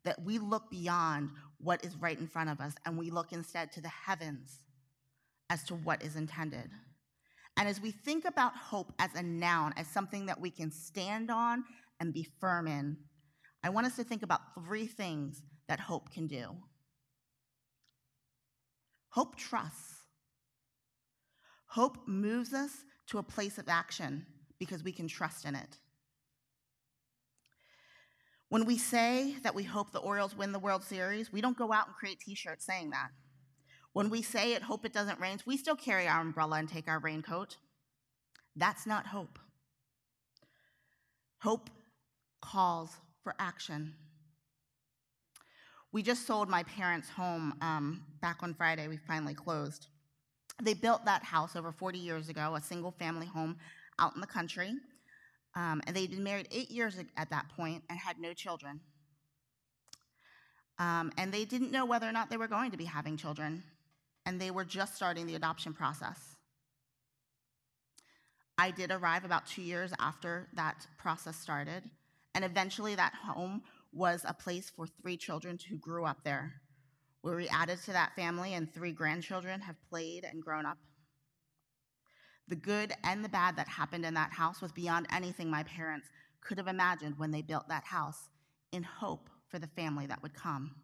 That 0.05 0.21
we 0.25 0.41
look 0.41 0.69
beyond 0.69 1.31
what 1.59 1.85
is 1.85 1.95
right 1.95 2.19
in 2.19 2.27
front 2.27 2.51
of 2.51 2.61
us 2.61 2.75
and 2.85 2.99
we 2.99 3.13
look 3.13 3.33
instead 3.33 3.71
to 3.75 3.81
the 3.81 3.89
heavens 3.89 4.59
as 5.49 5.63
to 5.67 5.77
what 5.77 6.03
is 6.03 6.17
intended. 6.17 6.73
And 7.57 7.69
as 7.69 7.81
we 7.81 7.91
think 7.91 8.25
about 8.25 8.57
hope 8.57 8.93
as 8.99 9.15
a 9.15 9.23
noun, 9.23 9.75
as 9.77 9.87
something 9.87 10.27
that 10.27 10.41
we 10.41 10.51
can 10.51 10.71
stand 10.71 11.31
on 11.31 11.65
and 12.01 12.13
be 12.13 12.27
firm 12.41 12.67
in, 12.67 12.97
I 13.63 13.69
want 13.71 13.87
us 13.87 13.97
to 13.97 14.05
think 14.05 14.23
about 14.23 14.41
three 14.55 14.87
things 14.87 15.43
that 15.69 15.79
hope 15.79 16.13
can 16.13 16.27
do. 16.27 16.57
Hope 19.11 19.37
trusts. 19.37 19.99
Hope 21.67 21.99
moves 22.07 22.53
us 22.53 22.85
to 23.09 23.19
a 23.19 23.23
place 23.23 23.59
of 23.59 23.69
action 23.69 24.27
because 24.59 24.83
we 24.83 24.93
can 24.93 25.07
trust 25.07 25.45
in 25.45 25.55
it. 25.55 25.79
When 28.49 28.67
we 28.67 28.77
say 28.77 29.37
that 29.43 29.55
we 29.55 29.63
hope 29.63 29.93
the 29.93 29.99
Orioles 29.99 30.37
win 30.37 30.53
the 30.53 30.59
World 30.59 30.85
Series, 30.85 31.33
we 31.33 31.41
don't 31.41 31.57
go 31.57 31.73
out 31.73 31.87
and 31.87 31.97
create 31.97 32.21
t 32.21 32.35
shirts 32.35 32.67
saying 32.67 32.91
that. 32.91 33.09
When 33.93 34.09
we 34.09 34.23
say 34.23 34.55
it, 34.55 34.63
hope 34.63 34.85
it 34.85 34.93
doesn't 34.93 35.21
rain, 35.21 35.39
we 35.45 35.57
still 35.57 35.77
carry 35.77 36.09
our 36.09 36.21
umbrella 36.21 36.57
and 36.57 36.69
take 36.69 36.89
our 36.89 36.99
raincoat. 36.99 37.57
That's 38.57 38.87
not 38.87 39.07
hope. 39.07 39.39
Hope 41.43 41.71
calls 42.41 42.91
for 43.23 43.35
action. 43.39 43.95
We 45.93 46.03
just 46.03 46.27
sold 46.27 46.49
my 46.49 46.63
parents' 46.63 47.11
home 47.11 47.55
um, 47.61 48.05
back 48.23 48.39
on 48.43 48.55
Friday. 48.55 48.89
We 48.89 48.97
finally 48.97 49.35
closed. 49.35 49.89
They 50.63 50.75
built 50.75 51.05
that 51.05 51.23
house 51.23 51.55
over 51.55 51.71
40 51.71 51.99
years 51.99 52.29
ago, 52.29 52.55
a 52.55 52.63
single 52.63 52.93
family 52.93 53.27
home 53.27 53.59
out 53.99 54.15
in 54.15 54.21
the 54.21 54.27
country. 54.27 54.73
Um, 55.55 55.83
and 55.87 55.95
they'd 55.95 56.11
been 56.11 56.25
married 56.25 56.49
eight 56.51 56.71
years 56.71 56.97
at 57.17 57.31
that 57.31 57.49
point 57.51 57.83
and 57.91 57.99
had 57.99 58.19
no 58.19 58.33
children. 58.33 58.81
Um, 60.79 61.13
and 61.19 61.33
they 61.33 61.45
didn't 61.45 61.71
know 61.71 61.85
whether 61.85 62.09
or 62.09 62.13
not 62.13 62.31
they 62.31 62.39
were 62.39 62.49
going 62.49 62.71
to 62.71 62.79
be 62.79 62.87
having 62.87 63.19
children, 63.19 63.63
and 64.27 64.41
they 64.41 64.51
were 64.51 64.65
just 64.65 64.95
starting 64.95 65.27
the 65.27 65.35
adoption 65.35 65.73
process. 65.73 66.19
I 68.59 68.71
did 68.71 68.93
arrive 68.93 69.25
about 69.25 69.47
two 69.47 69.63
years 69.63 69.93
after 69.99 70.49
that 70.55 70.87
process 70.99 71.37
started, 71.37 71.85
and 72.35 72.45
eventually 72.45 72.95
that 72.95 73.15
home 73.15 73.63
was 73.93 74.25
a 74.27 74.35
place 74.35 74.71
for 74.71 74.87
three 74.87 75.17
children 75.17 75.59
who 75.69 75.77
grew 75.77 76.05
up 76.05 76.25
there. 76.25 76.55
Where 77.23 77.37
we 77.37 77.49
added 77.49 77.81
to 77.85 77.93
that 77.93 78.17
family, 78.17 78.55
and 78.55 78.73
three 78.73 78.93
grandchildren 78.93 79.61
have 79.61 79.77
played 79.89 80.25
and 80.25 80.43
grown 80.43 80.67
up 80.67 80.79
the 82.49 82.57
good 82.57 82.93
and 83.05 83.25
the 83.25 83.31
bad 83.31 83.57
that 83.57 83.67
happened 83.67 84.05
in 84.05 84.13
that 84.15 84.33
house 84.33 84.61
was 84.61 84.73
beyond 84.73 85.07
anything 85.11 85.51
my 85.51 85.63
parents 85.63 86.09
could 86.43 86.59
have 86.59 86.69
imagined 86.69 87.19
when 87.19 87.31
they 87.31 87.41
built 87.41 87.69
that 87.69 87.85
house 87.85 88.29
in 88.73 88.83
hope 88.83 89.31
for 89.49 89.59
the 89.59 89.69
family 89.69 90.07
that 90.07 90.23
would 90.23 90.35
come. 90.35 90.75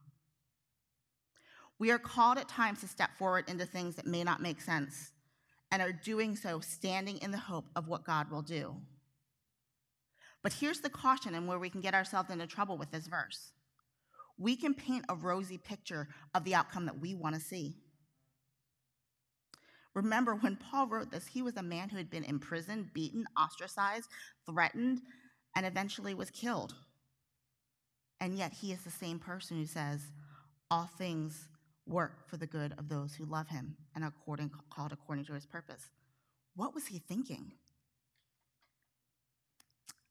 We 1.79 1.91
are 1.91 1.99
called 1.99 2.39
at 2.39 2.49
times 2.49 2.81
to 2.81 2.89
step 2.89 3.11
forward 3.17 3.49
into 3.49 3.65
things 3.65 3.95
that 3.97 4.07
may 4.07 4.25
not 4.25 4.43
make 4.43 4.61
sense 4.61 5.13
and 5.71 5.81
are 5.83 5.93
doing 5.93 6.35
so 6.35 6.61
standing 6.61 7.19
in 7.19 7.31
the 7.31 7.39
hope 7.39 7.67
of 7.77 7.89
what 7.89 8.05
God 8.05 8.31
will 8.31 8.43
do. 8.43 8.75
But 10.43 10.55
here's 10.55 10.81
the 10.81 10.91
caution 10.91 11.35
and 11.35 11.47
where 11.47 11.59
we 11.59 11.71
can 11.71 11.81
get 11.81 11.95
ourselves 11.95 12.31
into 12.31 12.47
trouble 12.47 12.79
with 12.79 12.91
this 12.91 13.07
verse. 13.07 13.53
We 14.39 14.57
can 14.57 14.75
paint 14.75 15.05
a 15.09 15.15
rosy 15.15 15.59
picture 15.59 16.09
of 16.35 16.45
the 16.45 16.55
outcome 16.55 16.87
that 16.87 17.01
we 17.01 17.15
want 17.15 17.35
to 17.35 17.41
see. 17.41 17.77
Remember, 19.95 20.35
when 20.37 20.57
Paul 20.57 20.87
wrote 20.87 21.11
this, 21.11 21.27
he 21.27 21.43
was 21.43 21.57
a 21.57 21.63
man 21.63 21.89
who 21.89 21.97
had 21.97 22.11
been 22.11 22.25
imprisoned, 22.25 22.93
beaten, 22.95 23.27
ostracized, 23.37 24.09
threatened, 24.47 25.01
and 25.57 25.67
eventually 25.67 26.15
was 26.15 26.31
killed. 26.31 26.75
And 28.21 28.37
yet, 28.37 28.53
he 28.53 28.73
is 28.73 28.85
the 28.85 28.91
same 28.91 29.19
person 29.19 29.57
who 29.57 29.67
says, 29.67 30.03
All 30.71 30.89
things 30.99 31.49
work 31.89 32.29
for 32.29 32.37
the 32.37 32.47
good 32.47 32.75
of 32.79 32.89
those 32.89 33.15
who 33.15 33.25
love 33.25 33.49
him 33.49 33.77
and 33.95 34.05
are 34.05 34.13
according, 34.21 34.51
called 34.71 34.93
according 34.93 35.25
to 35.27 35.33
his 35.33 35.47
purpose. 35.47 35.91
What 36.55 36.75
was 36.75 36.87
he 36.87 36.99
thinking? 36.99 37.53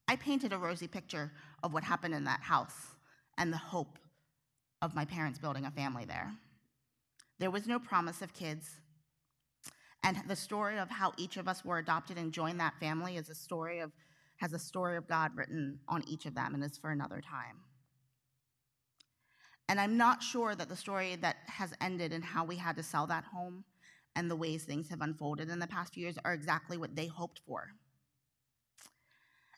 I 0.08 0.16
painted 0.16 0.52
a 0.52 0.58
rosy 0.58 0.88
picture 0.88 1.32
of 1.62 1.72
what 1.72 1.84
happened 1.84 2.14
in 2.14 2.24
that 2.24 2.40
house 2.40 2.94
and 3.36 3.52
the 3.52 3.58
hope 3.58 3.98
of 4.80 4.94
my 4.94 5.04
parents 5.04 5.38
building 5.38 5.66
a 5.66 5.70
family 5.70 6.04
there. 6.04 6.32
There 7.38 7.50
was 7.50 7.66
no 7.66 7.78
promise 7.78 8.22
of 8.22 8.32
kids. 8.32 8.80
And 10.02 10.16
the 10.26 10.36
story 10.36 10.78
of 10.78 10.88
how 10.88 11.12
each 11.16 11.36
of 11.36 11.48
us 11.48 11.64
were 11.64 11.78
adopted 11.78 12.16
and 12.16 12.32
joined 12.32 12.60
that 12.60 12.78
family 12.80 13.16
is 13.16 13.28
a 13.28 13.34
story 13.34 13.80
of 13.80 13.92
has 14.38 14.52
a 14.52 14.58
story 14.58 14.96
of 14.96 15.08
God 15.08 15.32
written 15.36 15.80
on 15.88 16.04
each 16.06 16.24
of 16.24 16.34
them 16.34 16.54
and 16.54 16.64
is 16.64 16.78
for 16.78 16.90
another 16.90 17.20
time. 17.20 17.56
And 19.68 19.78
I'm 19.78 19.96
not 19.96 20.22
sure 20.22 20.54
that 20.54 20.68
the 20.68 20.76
story 20.76 21.16
that 21.16 21.36
has 21.46 21.74
ended 21.80 22.12
and 22.12 22.24
how 22.24 22.44
we 22.44 22.56
had 22.56 22.76
to 22.76 22.82
sell 22.82 23.06
that 23.08 23.24
home 23.24 23.64
and 24.16 24.30
the 24.30 24.36
ways 24.36 24.64
things 24.64 24.88
have 24.88 25.02
unfolded 25.02 25.50
in 25.50 25.58
the 25.58 25.66
past 25.66 25.94
few 25.94 26.02
years 26.02 26.16
are 26.24 26.32
exactly 26.32 26.76
what 26.78 26.96
they 26.96 27.06
hoped 27.06 27.40
for. 27.46 27.68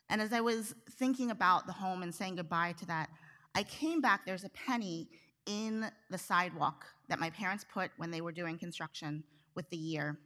And 0.09 0.21
as 0.21 0.33
I 0.33 0.41
was 0.41 0.75
thinking 0.97 1.31
about 1.31 1.65
the 1.65 1.71
home 1.71 2.03
and 2.03 2.13
saying 2.13 2.35
goodbye 2.35 2.73
to 2.79 2.85
that, 2.87 3.09
I 3.55 3.63
came 3.63 4.01
back, 4.01 4.25
there's 4.25 4.43
a 4.43 4.49
penny 4.49 5.07
in 5.45 5.89
the 6.09 6.17
sidewalk 6.17 6.85
that 7.07 7.19
my 7.19 7.29
parents 7.29 7.65
put 7.73 7.91
when 7.97 8.11
they 8.11 8.21
were 8.21 8.33
doing 8.33 8.57
construction 8.57 9.23
with 9.55 9.69
the 9.69 9.77
year. 9.77 10.19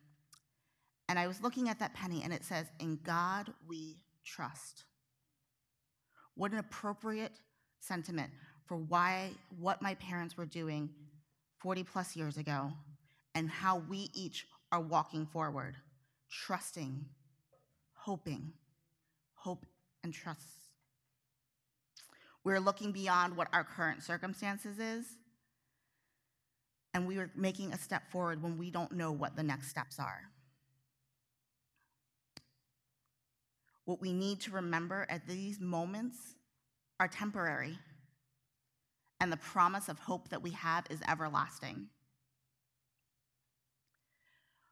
And 1.08 1.20
I 1.20 1.27
was 1.27 1.42
looking 1.42 1.70
at 1.70 1.80
that 1.80 1.94
penny 1.94 2.24
and 2.24 2.34
it 2.34 2.44
says, 2.44 2.65
In 2.80 3.00
God 3.04 3.54
we 3.68 3.98
trust. 4.25 4.86
What 6.34 6.51
an 6.51 6.58
appropriate 6.58 7.39
sentiment 7.80 8.32
for 8.65 8.77
why 8.77 9.31
what 9.60 9.81
my 9.81 9.95
parents 9.95 10.38
were 10.38 10.45
doing 10.45 10.89
40 11.60 11.84
plus 11.84 12.15
years 12.15 12.38
ago 12.38 12.72
and 13.34 13.50
how 13.50 13.77
we 13.89 14.10
each 14.13 14.48
are 14.72 14.81
walking 14.81 15.25
forward, 15.25 15.75
trusting, 16.29 17.05
hoping, 17.93 18.53
hope 19.34 19.65
and 20.03 20.13
trust. 20.13 20.48
We're 22.43 22.60
looking 22.60 22.91
beyond 22.91 23.36
what 23.36 23.48
our 23.51 23.63
current 23.63 24.03
circumstances 24.03 24.77
is, 24.79 25.05
and 26.93 27.07
we 27.07 27.17
are 27.17 27.31
making 27.36 27.74
a 27.74 27.77
step 27.77 28.12
forward 28.12 28.41
when 28.41 28.57
we 28.57 28.69
don't 28.69 28.91
know 28.91 29.12
what 29.12 29.36
the 29.36 29.43
next 29.43 29.69
steps 29.69 30.00
are. 30.00 30.22
What 33.86 34.01
we 34.01 34.13
need 34.13 34.41
to 34.41 34.51
remember 34.51 35.05
at 35.10 35.27
these 35.27 35.60
moments 35.60 36.17
are 37.00 37.07
temporary, 37.07 37.77
and 39.19 39.31
the 39.31 39.38
promise 39.38 39.89
of 39.89 40.00
hope 40.00 40.29
that 40.29 40.41
we 40.41 40.51
have 40.51 40.86
is 40.89 41.00
everlasting. 41.07 41.88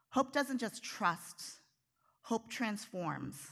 Hope 0.09 0.31
doesn't 0.31 0.59
just 0.59 0.83
trust, 0.83 1.41
hope 2.21 2.49
transforms. 2.49 3.49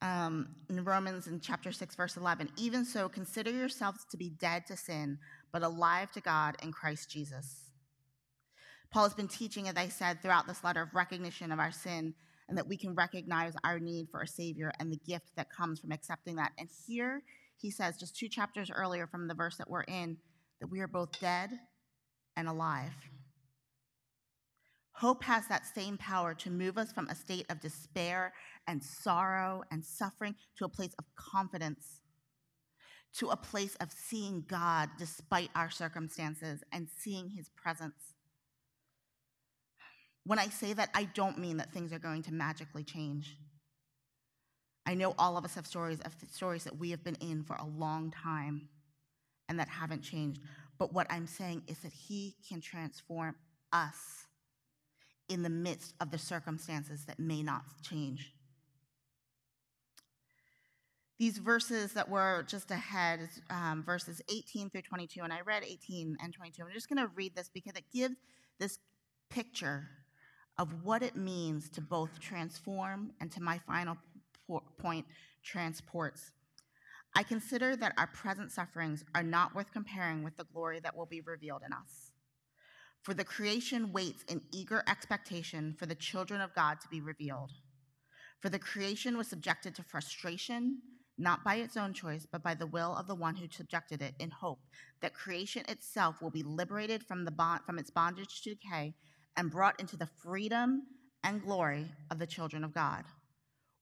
Um, 0.00 0.54
in 0.68 0.84
Romans 0.84 1.26
in 1.26 1.40
chapter 1.40 1.72
6, 1.72 1.94
verse 1.94 2.16
11, 2.16 2.50
even 2.56 2.84
so, 2.84 3.08
consider 3.08 3.50
yourselves 3.50 4.04
to 4.10 4.16
be 4.16 4.30
dead 4.30 4.66
to 4.66 4.76
sin, 4.76 5.18
but 5.52 5.62
alive 5.62 6.12
to 6.12 6.20
God 6.20 6.56
in 6.62 6.72
Christ 6.72 7.10
Jesus. 7.10 7.68
Paul 8.90 9.04
has 9.04 9.14
been 9.14 9.28
teaching, 9.28 9.68
as 9.68 9.76
I 9.76 9.88
said, 9.88 10.22
throughout 10.22 10.46
this 10.46 10.64
letter 10.64 10.82
of 10.82 10.94
recognition 10.94 11.52
of 11.52 11.58
our 11.58 11.72
sin 11.72 12.14
and 12.48 12.56
that 12.56 12.66
we 12.66 12.76
can 12.76 12.94
recognize 12.94 13.54
our 13.64 13.78
need 13.78 14.08
for 14.10 14.22
a 14.22 14.26
Savior 14.26 14.72
and 14.78 14.90
the 14.90 15.00
gift 15.06 15.30
that 15.36 15.50
comes 15.50 15.80
from 15.80 15.92
accepting 15.92 16.36
that. 16.36 16.52
And 16.58 16.68
here 16.86 17.22
he 17.60 17.70
says, 17.70 17.98
just 17.98 18.16
two 18.16 18.28
chapters 18.28 18.70
earlier 18.70 19.06
from 19.06 19.28
the 19.28 19.34
verse 19.34 19.56
that 19.56 19.68
we're 19.68 19.82
in, 19.82 20.16
that 20.60 20.68
we 20.68 20.80
are 20.80 20.88
both 20.88 21.18
dead 21.20 21.50
and 22.36 22.48
alive. 22.48 22.92
Hope 24.92 25.22
has 25.24 25.46
that 25.46 25.66
same 25.66 25.96
power 25.96 26.34
to 26.34 26.50
move 26.50 26.78
us 26.78 26.92
from 26.92 27.08
a 27.08 27.14
state 27.14 27.46
of 27.50 27.60
despair 27.60 28.32
and 28.66 28.82
sorrow 28.82 29.62
and 29.70 29.84
suffering 29.84 30.34
to 30.56 30.64
a 30.64 30.68
place 30.68 30.94
of 30.98 31.04
confidence, 31.16 32.00
to 33.14 33.28
a 33.28 33.36
place 33.36 33.76
of 33.76 33.92
seeing 33.92 34.44
God 34.48 34.90
despite 34.98 35.50
our 35.54 35.70
circumstances 35.70 36.62
and 36.72 36.88
seeing 36.98 37.30
his 37.30 37.48
presence. 37.50 38.14
When 40.24 40.38
I 40.38 40.48
say 40.48 40.72
that, 40.74 40.90
I 40.94 41.04
don't 41.04 41.38
mean 41.38 41.56
that 41.58 41.72
things 41.72 41.92
are 41.92 41.98
going 41.98 42.22
to 42.24 42.32
magically 42.32 42.84
change. 42.84 43.36
I 44.88 44.94
know 44.94 45.14
all 45.18 45.36
of 45.36 45.44
us 45.44 45.54
have 45.56 45.66
stories 45.66 46.00
of 46.00 46.14
stories 46.32 46.64
that 46.64 46.78
we 46.78 46.92
have 46.92 47.04
been 47.04 47.16
in 47.16 47.44
for 47.44 47.56
a 47.56 47.66
long 47.66 48.10
time 48.10 48.70
and 49.46 49.60
that 49.60 49.68
haven't 49.68 50.00
changed. 50.00 50.40
But 50.78 50.94
what 50.94 51.06
I'm 51.10 51.26
saying 51.26 51.64
is 51.66 51.76
that 51.80 51.92
He 51.92 52.36
can 52.48 52.62
transform 52.62 53.34
us 53.70 54.26
in 55.28 55.42
the 55.42 55.50
midst 55.50 55.92
of 56.00 56.10
the 56.10 56.16
circumstances 56.16 57.04
that 57.04 57.18
may 57.18 57.42
not 57.42 57.64
change. 57.82 58.32
These 61.18 61.36
verses 61.36 61.92
that 61.92 62.08
were 62.08 62.46
just 62.48 62.70
ahead, 62.70 63.28
um, 63.50 63.82
verses 63.84 64.22
18 64.30 64.70
through 64.70 64.82
22, 64.82 65.20
and 65.20 65.34
I 65.34 65.42
read 65.42 65.64
18 65.64 66.16
and 66.22 66.32
22. 66.32 66.62
I'm 66.62 66.72
just 66.72 66.88
going 66.88 67.04
to 67.04 67.12
read 67.14 67.36
this 67.36 67.50
because 67.52 67.74
it 67.76 67.84
gives 67.92 68.14
this 68.58 68.78
picture 69.28 69.86
of 70.56 70.82
what 70.82 71.02
it 71.02 71.14
means 71.14 71.68
to 71.70 71.82
both 71.82 72.18
transform 72.20 73.12
and 73.20 73.30
to 73.32 73.42
my 73.42 73.58
final 73.58 73.98
point, 74.78 75.06
transports. 75.44 76.32
I 77.14 77.22
consider 77.22 77.76
that 77.76 77.94
our 77.96 78.06
present 78.08 78.52
sufferings 78.52 79.04
are 79.14 79.22
not 79.22 79.54
worth 79.54 79.72
comparing 79.72 80.22
with 80.22 80.36
the 80.36 80.44
glory 80.52 80.80
that 80.80 80.96
will 80.96 81.06
be 81.06 81.20
revealed 81.20 81.62
in 81.66 81.72
us. 81.72 82.12
For 83.02 83.14
the 83.14 83.24
creation 83.24 83.92
waits 83.92 84.24
in 84.24 84.42
eager 84.52 84.82
expectation 84.86 85.74
for 85.78 85.86
the 85.86 85.94
children 85.94 86.40
of 86.40 86.54
God 86.54 86.80
to 86.80 86.88
be 86.88 87.00
revealed. 87.00 87.52
For 88.40 88.48
the 88.48 88.58
creation 88.58 89.16
was 89.16 89.28
subjected 89.28 89.74
to 89.76 89.82
frustration, 89.82 90.78
not 91.16 91.42
by 91.42 91.56
its 91.56 91.76
own 91.76 91.92
choice, 91.92 92.26
but 92.30 92.42
by 92.42 92.54
the 92.54 92.66
will 92.66 92.94
of 92.96 93.08
the 93.08 93.14
one 93.14 93.34
who 93.34 93.46
subjected 93.50 94.02
it, 94.02 94.14
in 94.20 94.30
hope 94.30 94.60
that 95.00 95.14
creation 95.14 95.64
itself 95.68 96.22
will 96.22 96.30
be 96.30 96.42
liberated 96.42 97.02
from, 97.02 97.24
the 97.24 97.30
bond, 97.30 97.62
from 97.64 97.78
its 97.78 97.90
bondage 97.90 98.42
to 98.42 98.54
decay 98.54 98.94
and 99.36 99.50
brought 99.50 99.80
into 99.80 99.96
the 99.96 100.08
freedom 100.22 100.82
and 101.24 101.42
glory 101.42 101.90
of 102.10 102.18
the 102.18 102.26
children 102.26 102.62
of 102.62 102.74
God. 102.74 103.04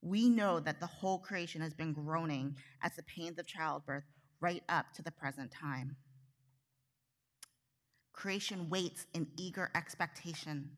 We 0.02 0.28
know 0.28 0.60
that 0.60 0.80
the 0.80 0.86
whole 0.86 1.18
creation 1.18 1.60
has 1.62 1.74
been 1.74 1.92
groaning 1.92 2.56
as 2.82 2.94
the 2.94 3.02
pains 3.02 3.38
of 3.38 3.46
childbirth 3.46 4.04
right 4.40 4.62
up 4.68 4.92
to 4.94 5.02
the 5.02 5.10
present 5.10 5.50
time. 5.50 5.96
Creation 8.12 8.68
waits 8.70 9.06
in 9.14 9.26
eager 9.36 9.70
expectation. 9.74 10.70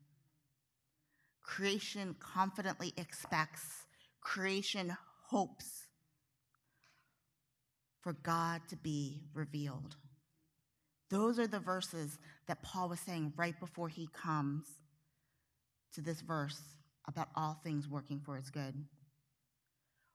Creation 1.41 2.15
confidently 2.19 2.93
expects. 2.97 3.85
Creation 4.21 4.95
hopes 5.27 5.87
for 8.01 8.13
God 8.13 8.61
to 8.69 8.75
be 8.75 9.21
revealed. 9.33 9.95
Those 11.09 11.39
are 11.39 11.47
the 11.47 11.59
verses 11.59 12.19
that 12.47 12.61
Paul 12.61 12.89
was 12.89 12.99
saying 12.99 13.33
right 13.35 13.59
before 13.59 13.89
he 13.89 14.09
comes 14.13 14.67
to 15.93 16.01
this 16.01 16.21
verse 16.21 16.61
about 17.07 17.29
all 17.35 17.59
things 17.63 17.87
working 17.87 18.19
for 18.19 18.35
his 18.35 18.49
good. 18.49 18.75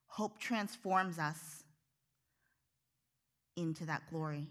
Hope 0.07 0.39
transforms 0.39 1.19
us 1.19 1.63
into 3.57 3.85
that 3.85 4.03
glory. 4.09 4.47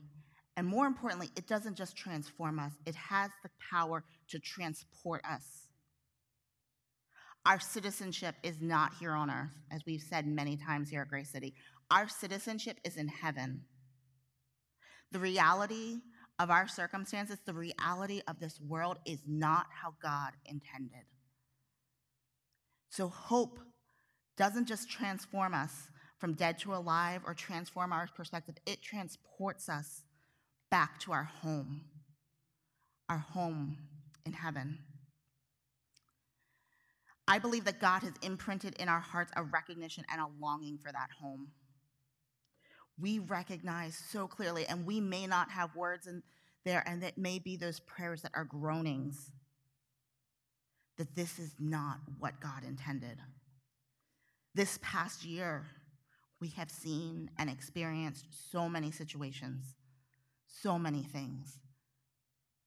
And 0.57 0.67
more 0.67 0.87
importantly, 0.87 1.31
it 1.37 1.49
doesn't 1.49 1.77
just 1.77 1.97
transform 1.97 2.59
us, 2.59 2.73
it 2.87 2.95
has 2.95 3.31
the 3.43 3.51
power 3.71 4.05
to 4.29 4.39
transport 4.39 5.23
us. 5.25 5.69
Our 7.47 7.61
citizenship 7.61 8.37
is 8.43 8.63
not 8.63 8.95
here 8.99 9.13
on 9.13 9.31
earth, 9.31 9.59
as 9.71 9.83
we've 9.87 10.01
said 10.01 10.27
many 10.27 10.57
times 10.57 10.89
here 10.89 11.03
at 11.03 11.09
Grace 11.09 11.31
City. 11.31 11.55
Our 11.91 12.09
citizenship 12.09 12.79
is 12.85 12.97
in 12.97 13.09
heaven. 13.09 13.63
The 15.13 15.19
reality 15.19 15.99
of 16.39 16.51
our 16.51 16.67
circumstances, 16.67 17.39
the 17.45 17.53
reality 17.53 18.23
of 18.27 18.41
this 18.41 18.59
world 18.61 18.97
is 19.07 19.21
not 19.27 19.67
how 19.71 19.95
God 20.03 20.33
intended. 20.47 21.05
So, 22.89 23.09
hope 23.09 23.59
doesn't 24.37 24.67
just 24.67 24.91
transform 24.91 25.55
us 25.55 25.89
from 26.19 26.35
dead 26.35 26.59
to 26.61 26.75
alive 26.75 27.23
or 27.27 27.35
transform 27.35 27.93
our 27.93 28.09
perspective, 28.15 28.57
it 28.67 28.83
transports 28.83 29.69
us 29.69 30.03
back 30.71 30.99
to 31.01 31.13
our 31.13 31.25
home, 31.25 31.83
our 33.09 33.19
home 33.19 33.77
in 34.25 34.33
heaven. 34.33 34.79
I 37.27 37.39
believe 37.39 37.65
that 37.65 37.81
God 37.81 38.03
has 38.03 38.13
imprinted 38.23 38.75
in 38.79 38.89
our 38.89 39.01
hearts 39.01 39.33
a 39.37 39.43
recognition 39.43 40.05
and 40.11 40.21
a 40.21 40.27
longing 40.41 40.79
for 40.79 40.93
that 40.93 41.09
home 41.21 41.49
we 42.99 43.19
recognize 43.19 44.01
so 44.11 44.27
clearly, 44.27 44.67
and 44.67 44.87
we 44.87 45.01
may 45.01 45.27
not 45.27 45.51
have 45.51 45.75
words 45.75 46.07
in 46.07 46.23
there, 46.65 46.83
and 46.87 47.03
it 47.03 47.19
may 47.19 47.39
be 47.39 47.57
those 47.57 47.81
prayers 47.81 48.23
that 48.23 48.33
are 48.35 48.45
groanings, 48.45 49.31
that 50.97 51.15
this 51.15 51.39
is 51.39 51.55
not 51.59 51.99
what 52.19 52.41
God 52.41 52.63
intended. 52.67 53.19
This 54.55 54.79
past 54.83 55.25
year, 55.25 55.67
we 56.41 56.49
have 56.51 56.71
seen 56.71 57.31
and 57.39 57.51
experienced 57.51 58.27
so 58.51 58.69
many 58.69 58.91
situations, 58.91 59.75
so 60.47 60.79
many 60.79 61.03
things 61.03 61.59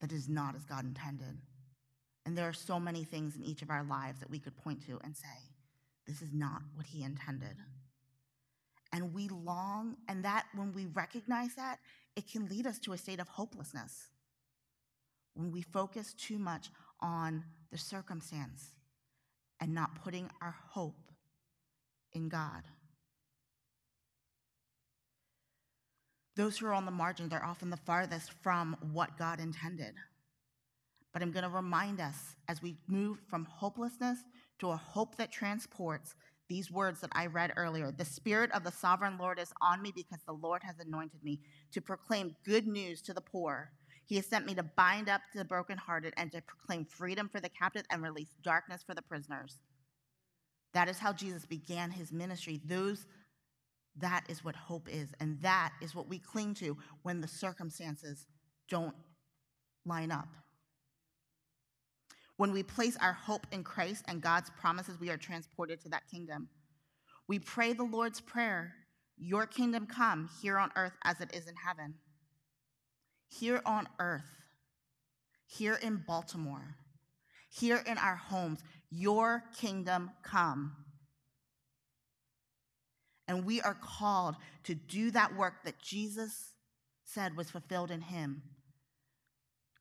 that 0.02 0.12
is 0.12 0.28
not 0.28 0.56
as 0.56 0.65
God 0.65 0.84
intended. 0.84 1.38
And 2.26 2.38
there 2.38 2.47
are 2.47 2.54
so 2.54 2.80
many 2.80 3.04
things 3.04 3.36
in 3.36 3.43
each 3.43 3.62
of 3.62 3.69
our 3.69 3.84
lives 3.84 4.19
that 4.19 4.30
we 4.30 4.39
could 4.39 4.58
point 4.58 4.86
to 4.88 5.00
and 5.04 5.15
say, 5.15 5.28
this 6.06 6.21
is 6.21 6.34
not 6.34 6.62
what 6.76 6.86
He 6.86 7.04
intended 7.04 7.58
and 8.93 9.13
we 9.13 9.28
long, 9.30 9.97
and 10.08 10.23
that 10.23 10.45
when 10.56 10.73
we 10.73 10.86
recognize 10.88 11.56
that, 11.56 11.80
it 12.15 12.30
can 12.32 12.47
lead 12.47 12.65
us 12.65 12.80
to 12.80 12.93
a 12.93 12.97
state 12.97 13.19
of 13.19 13.28
hopelessness. 13.28 14.08
When 15.34 15.52
we 15.52 15.62
focus 15.62 16.13
too 16.13 16.39
much 16.39 16.69
on 17.00 17.43
the 17.71 17.78
circumstance 17.78 18.71
and 19.60 19.73
not 19.73 20.02
putting 20.04 20.30
our 20.41 20.56
hope 20.69 21.07
in 22.17 22.27
God. 22.27 22.63
Those 26.36 26.58
who 26.58 26.67
are 26.67 26.73
on 26.73 26.86
the 26.86 26.91
margins 26.91 27.34
are 27.34 27.43
often 27.43 27.69
the 27.69 27.77
farthest 27.77 28.32
from 28.43 28.75
what 28.91 29.17
God 29.17 29.39
intended. 29.39 29.93
But 31.13 31.21
I'm 31.21 31.32
going 31.32 31.43
to 31.43 31.49
remind 31.49 31.99
us 31.99 32.36
as 32.47 32.62
we 32.62 32.75
move 32.88 33.19
from 33.30 33.45
hopelessness 33.45 34.19
to 34.60 34.69
a 34.69 34.75
hope 34.75 35.15
that 35.15 35.32
transports 35.32 36.15
these 36.49 36.71
words 36.71 37.01
that 37.01 37.10
I 37.13 37.25
read 37.25 37.53
earlier 37.56 37.91
The 37.91 38.06
Spirit 38.06 38.51
of 38.51 38.63
the 38.63 38.71
sovereign 38.71 39.17
Lord 39.17 39.39
is 39.39 39.53
on 39.62 39.82
me 39.82 39.91
because 39.95 40.19
the 40.25 40.34
Lord 40.34 40.62
has 40.63 40.75
anointed 40.80 41.23
me 41.23 41.39
to 41.71 41.82
proclaim 41.82 42.36
good 42.45 42.67
news 42.67 43.01
to 43.03 43.13
the 43.13 43.21
poor. 43.21 43.71
He 44.06 44.15
has 44.15 44.25
sent 44.25 44.45
me 44.45 44.56
to 44.56 44.63
bind 44.63 45.10
up 45.10 45.21
the 45.34 45.43
brokenhearted 45.43 46.13
and 46.17 46.32
to 46.32 46.41
proclaim 46.41 46.86
freedom 46.86 47.30
for 47.30 47.41
the 47.41 47.49
captives 47.49 47.88
and 47.89 48.01
release 48.01 48.36
darkness 48.43 48.84
for 48.86 48.93
the 48.93 49.01
prisoners. 49.01 49.60
That 50.73 50.89
is 50.89 50.99
how 50.99 51.13
Jesus 51.13 51.45
began 51.45 51.91
his 51.91 52.12
ministry. 52.12 52.62
Those 52.65 53.06
that 53.99 54.25
is 54.30 54.43
what 54.43 54.56
hope 54.56 54.88
is, 54.89 55.10
and 55.19 55.41
that 55.41 55.73
is 55.82 55.95
what 55.95 56.08
we 56.08 56.19
cling 56.19 56.53
to 56.56 56.77
when 57.01 57.19
the 57.19 57.27
circumstances 57.27 58.27
don't 58.69 58.93
line 59.86 60.12
up. 60.12 60.27
When 62.38 62.51
we 62.51 62.62
place 62.62 62.95
our 63.01 63.13
hope 63.13 63.47
in 63.51 63.63
Christ 63.63 64.06
and 64.08 64.21
God's 64.21 64.51
promises, 64.60 64.99
we 64.99 65.10
are 65.10 65.17
transported 65.17 65.82
to 65.82 65.89
that 65.89 66.08
kingdom. 66.10 66.49
We 67.27 67.39
pray 67.39 67.73
the 67.73 67.84
Lord's 67.84 68.21
Prayer 68.21 68.73
Your 69.19 69.47
kingdom 69.47 69.88
come 69.88 70.30
here 70.43 70.60
on 70.60 70.71
earth 70.75 70.93
as 71.03 71.19
it 71.21 71.34
is 71.34 71.47
in 71.47 71.56
heaven. 71.56 71.95
Here 73.30 73.62
on 73.65 73.88
earth, 73.99 74.30
here 75.47 75.80
in 75.82 76.03
Baltimore, 76.08 76.75
here 77.49 77.82
in 77.88 77.97
our 77.97 78.15
homes, 78.15 78.60
Your 78.89 79.43
kingdom 79.58 80.12
come. 80.23 80.76
And 83.28 83.45
we 83.45 83.62
are 83.62 83.78
called 83.82 84.36
to 84.63 84.76
do 84.76 85.12
that 85.12 85.36
work 85.36 85.65
that 85.65 85.80
Jesus 85.82 86.54
said 87.04 87.36
was 87.36 87.50
fulfilled 87.50 87.91
in 87.91 88.02
Him 88.02 88.41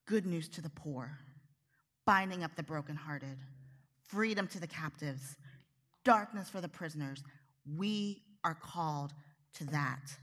good 0.07 0.27
news 0.27 0.49
to 0.49 0.61
the 0.61 0.71
poor 0.71 1.19
binding 2.07 2.45
up 2.45 2.55
the 2.55 2.63
brokenhearted, 2.63 3.37
freedom 4.09 4.47
to 4.47 4.61
the 4.61 4.67
captives, 4.67 5.37
darkness 6.05 6.49
for 6.49 6.61
the 6.61 6.69
prisoners. 6.69 7.23
We 7.77 8.23
are 8.45 8.55
called 8.55 9.13
to 9.55 9.65
that. 9.67 10.17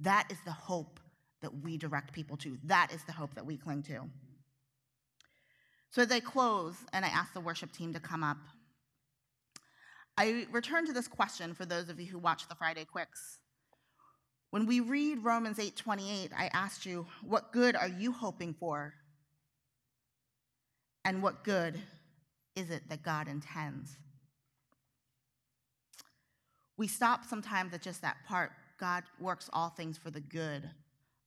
That 0.00 0.26
is 0.30 0.38
the 0.44 0.52
hope 0.52 0.98
that 1.40 1.62
we 1.62 1.78
direct 1.78 2.12
people 2.12 2.36
to. 2.38 2.58
That 2.64 2.92
is 2.92 3.04
the 3.04 3.12
hope 3.12 3.34
that 3.34 3.46
we 3.46 3.56
cling 3.56 3.84
to. 3.84 4.10
So 5.92 6.06
they 6.06 6.20
close, 6.20 6.74
and 6.94 7.04
I 7.04 7.08
ask 7.08 7.34
the 7.34 7.40
worship 7.40 7.70
team 7.70 7.92
to 7.92 8.00
come 8.00 8.24
up. 8.24 8.38
I 10.16 10.46
return 10.50 10.86
to 10.86 10.92
this 10.92 11.06
question 11.06 11.52
for 11.52 11.66
those 11.66 11.90
of 11.90 12.00
you 12.00 12.06
who 12.06 12.18
watch 12.18 12.48
the 12.48 12.54
Friday 12.54 12.86
Quicks. 12.86 13.40
When 14.50 14.64
we 14.64 14.80
read 14.80 15.22
Romans 15.22 15.58
8:28, 15.58 16.32
I 16.32 16.48
asked 16.54 16.86
you, 16.86 17.06
what 17.22 17.52
good 17.52 17.76
are 17.76 17.88
you 17.88 18.12
hoping 18.12 18.54
for? 18.54 18.94
And 21.04 21.22
what 21.22 21.44
good 21.44 21.78
is 22.56 22.70
it 22.70 22.88
that 22.88 23.02
God 23.02 23.28
intends? 23.28 23.98
We 26.78 26.88
stop 26.88 27.24
sometimes 27.26 27.74
at 27.74 27.82
just 27.82 28.00
that 28.00 28.16
part. 28.26 28.52
God 28.78 29.04
works 29.20 29.50
all 29.52 29.68
things 29.68 29.98
for 29.98 30.10
the 30.10 30.20
good 30.20 30.70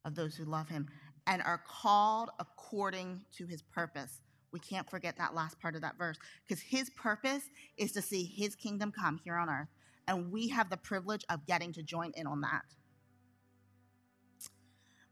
of 0.03 0.15
those 0.15 0.35
who 0.35 0.45
love 0.45 0.69
him 0.69 0.87
and 1.27 1.41
are 1.43 1.61
called 1.67 2.29
according 2.39 3.21
to 3.37 3.45
his 3.45 3.61
purpose. 3.61 4.21
We 4.55 4.59
can't 4.59 4.89
forget 4.89 5.17
that 5.17 5.35
last 5.35 5.59
part 5.59 5.75
of 5.75 5.81
that 5.81 5.97
verse 5.97 6.17
because 6.47 6.63
his 6.63 6.89
purpose 6.91 7.43
is 7.75 7.91
to 7.91 8.01
see 8.01 8.23
his 8.23 8.55
kingdom 8.55 8.89
come 8.89 9.19
here 9.21 9.35
on 9.35 9.49
earth. 9.49 9.67
And 10.07 10.31
we 10.31 10.47
have 10.47 10.69
the 10.69 10.77
privilege 10.77 11.25
of 11.29 11.45
getting 11.45 11.73
to 11.73 11.83
join 11.83 12.13
in 12.15 12.25
on 12.25 12.39
that. 12.39 12.63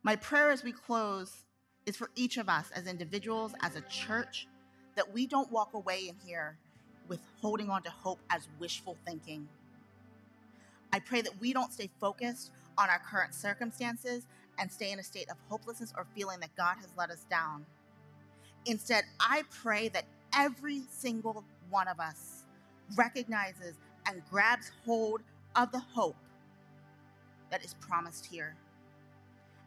My 0.01 0.15
prayer 0.15 0.49
as 0.49 0.63
we 0.63 0.71
close 0.71 1.43
is 1.85 1.97
for 1.97 2.09
each 2.15 2.37
of 2.37 2.47
us 2.47 2.71
as 2.73 2.87
individuals, 2.87 3.53
as 3.61 3.75
a 3.75 3.81
church, 3.81 4.47
that 4.95 5.11
we 5.13 5.27
don't 5.27 5.51
walk 5.51 5.73
away 5.73 6.07
in 6.07 6.15
here 6.25 6.57
with 7.09 7.19
holding 7.41 7.69
on 7.69 7.83
to 7.83 7.89
hope 7.89 8.21
as 8.29 8.47
wishful 8.59 8.95
thinking. 9.05 9.49
I 10.93 10.99
pray 10.99 11.21
that 11.21 11.37
we 11.41 11.51
don't 11.51 11.73
stay 11.73 11.89
focused 11.99 12.51
on 12.77 12.89
our 12.89 12.99
current 12.99 13.35
circumstances 13.35 14.25
and 14.57 14.71
stay 14.71 14.93
in 14.93 14.99
a 14.99 15.03
state 15.03 15.29
of 15.29 15.35
hopelessness 15.49 15.93
or 15.97 16.07
feeling 16.15 16.39
that 16.39 16.55
God 16.55 16.77
has 16.77 16.87
let 16.97 17.09
us 17.09 17.25
down. 17.29 17.65
Instead, 18.65 19.03
I 19.19 19.43
pray 19.49 19.89
that 19.89 20.05
every 20.33 20.83
single 20.89 21.43
one 21.69 21.87
of 21.87 21.99
us 21.99 22.43
recognizes 22.95 23.75
and 24.07 24.21
grabs 24.29 24.71
hold 24.85 25.21
of 25.55 25.71
the 25.71 25.79
hope 25.79 26.15
that 27.51 27.63
is 27.63 27.75
promised 27.75 28.25
here. 28.25 28.55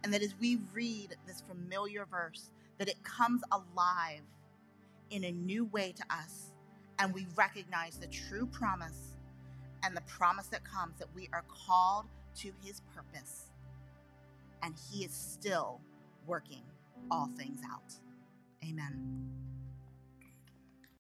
And 0.03 0.13
that 0.13 0.23
as 0.23 0.35
we 0.41 0.61
read 0.73 1.17
this 1.27 1.43
familiar 1.43 2.07
verse, 2.07 2.51
that 2.79 2.89
it 2.89 3.03
comes 3.03 3.43
alive 3.53 4.23
in 5.11 5.25
a 5.25 5.33
new 5.33 5.65
way 5.67 5.93
to 5.97 6.03
us, 6.11 6.53
and 6.99 7.13
we 7.13 7.27
recognize 7.37 7.97
the 7.97 8.07
true 8.07 8.47
promise 8.47 9.15
and 9.83 9.97
the 9.97 10.03
promise 10.03 10.47
that 10.49 10.65
comes 10.65 10.99
that 10.99 11.09
we 11.15 11.29
are 11.33 11.45
called 11.67 12.07
to 12.37 12.53
his 12.63 12.81
purpose, 12.95 13.47
and 14.63 14.75
he 14.91 15.05
is 15.05 15.13
still 15.13 15.81
working 16.27 16.63
all 17.11 17.29
things 17.37 17.61
out. 17.71 17.95
Amen. 18.69 19.46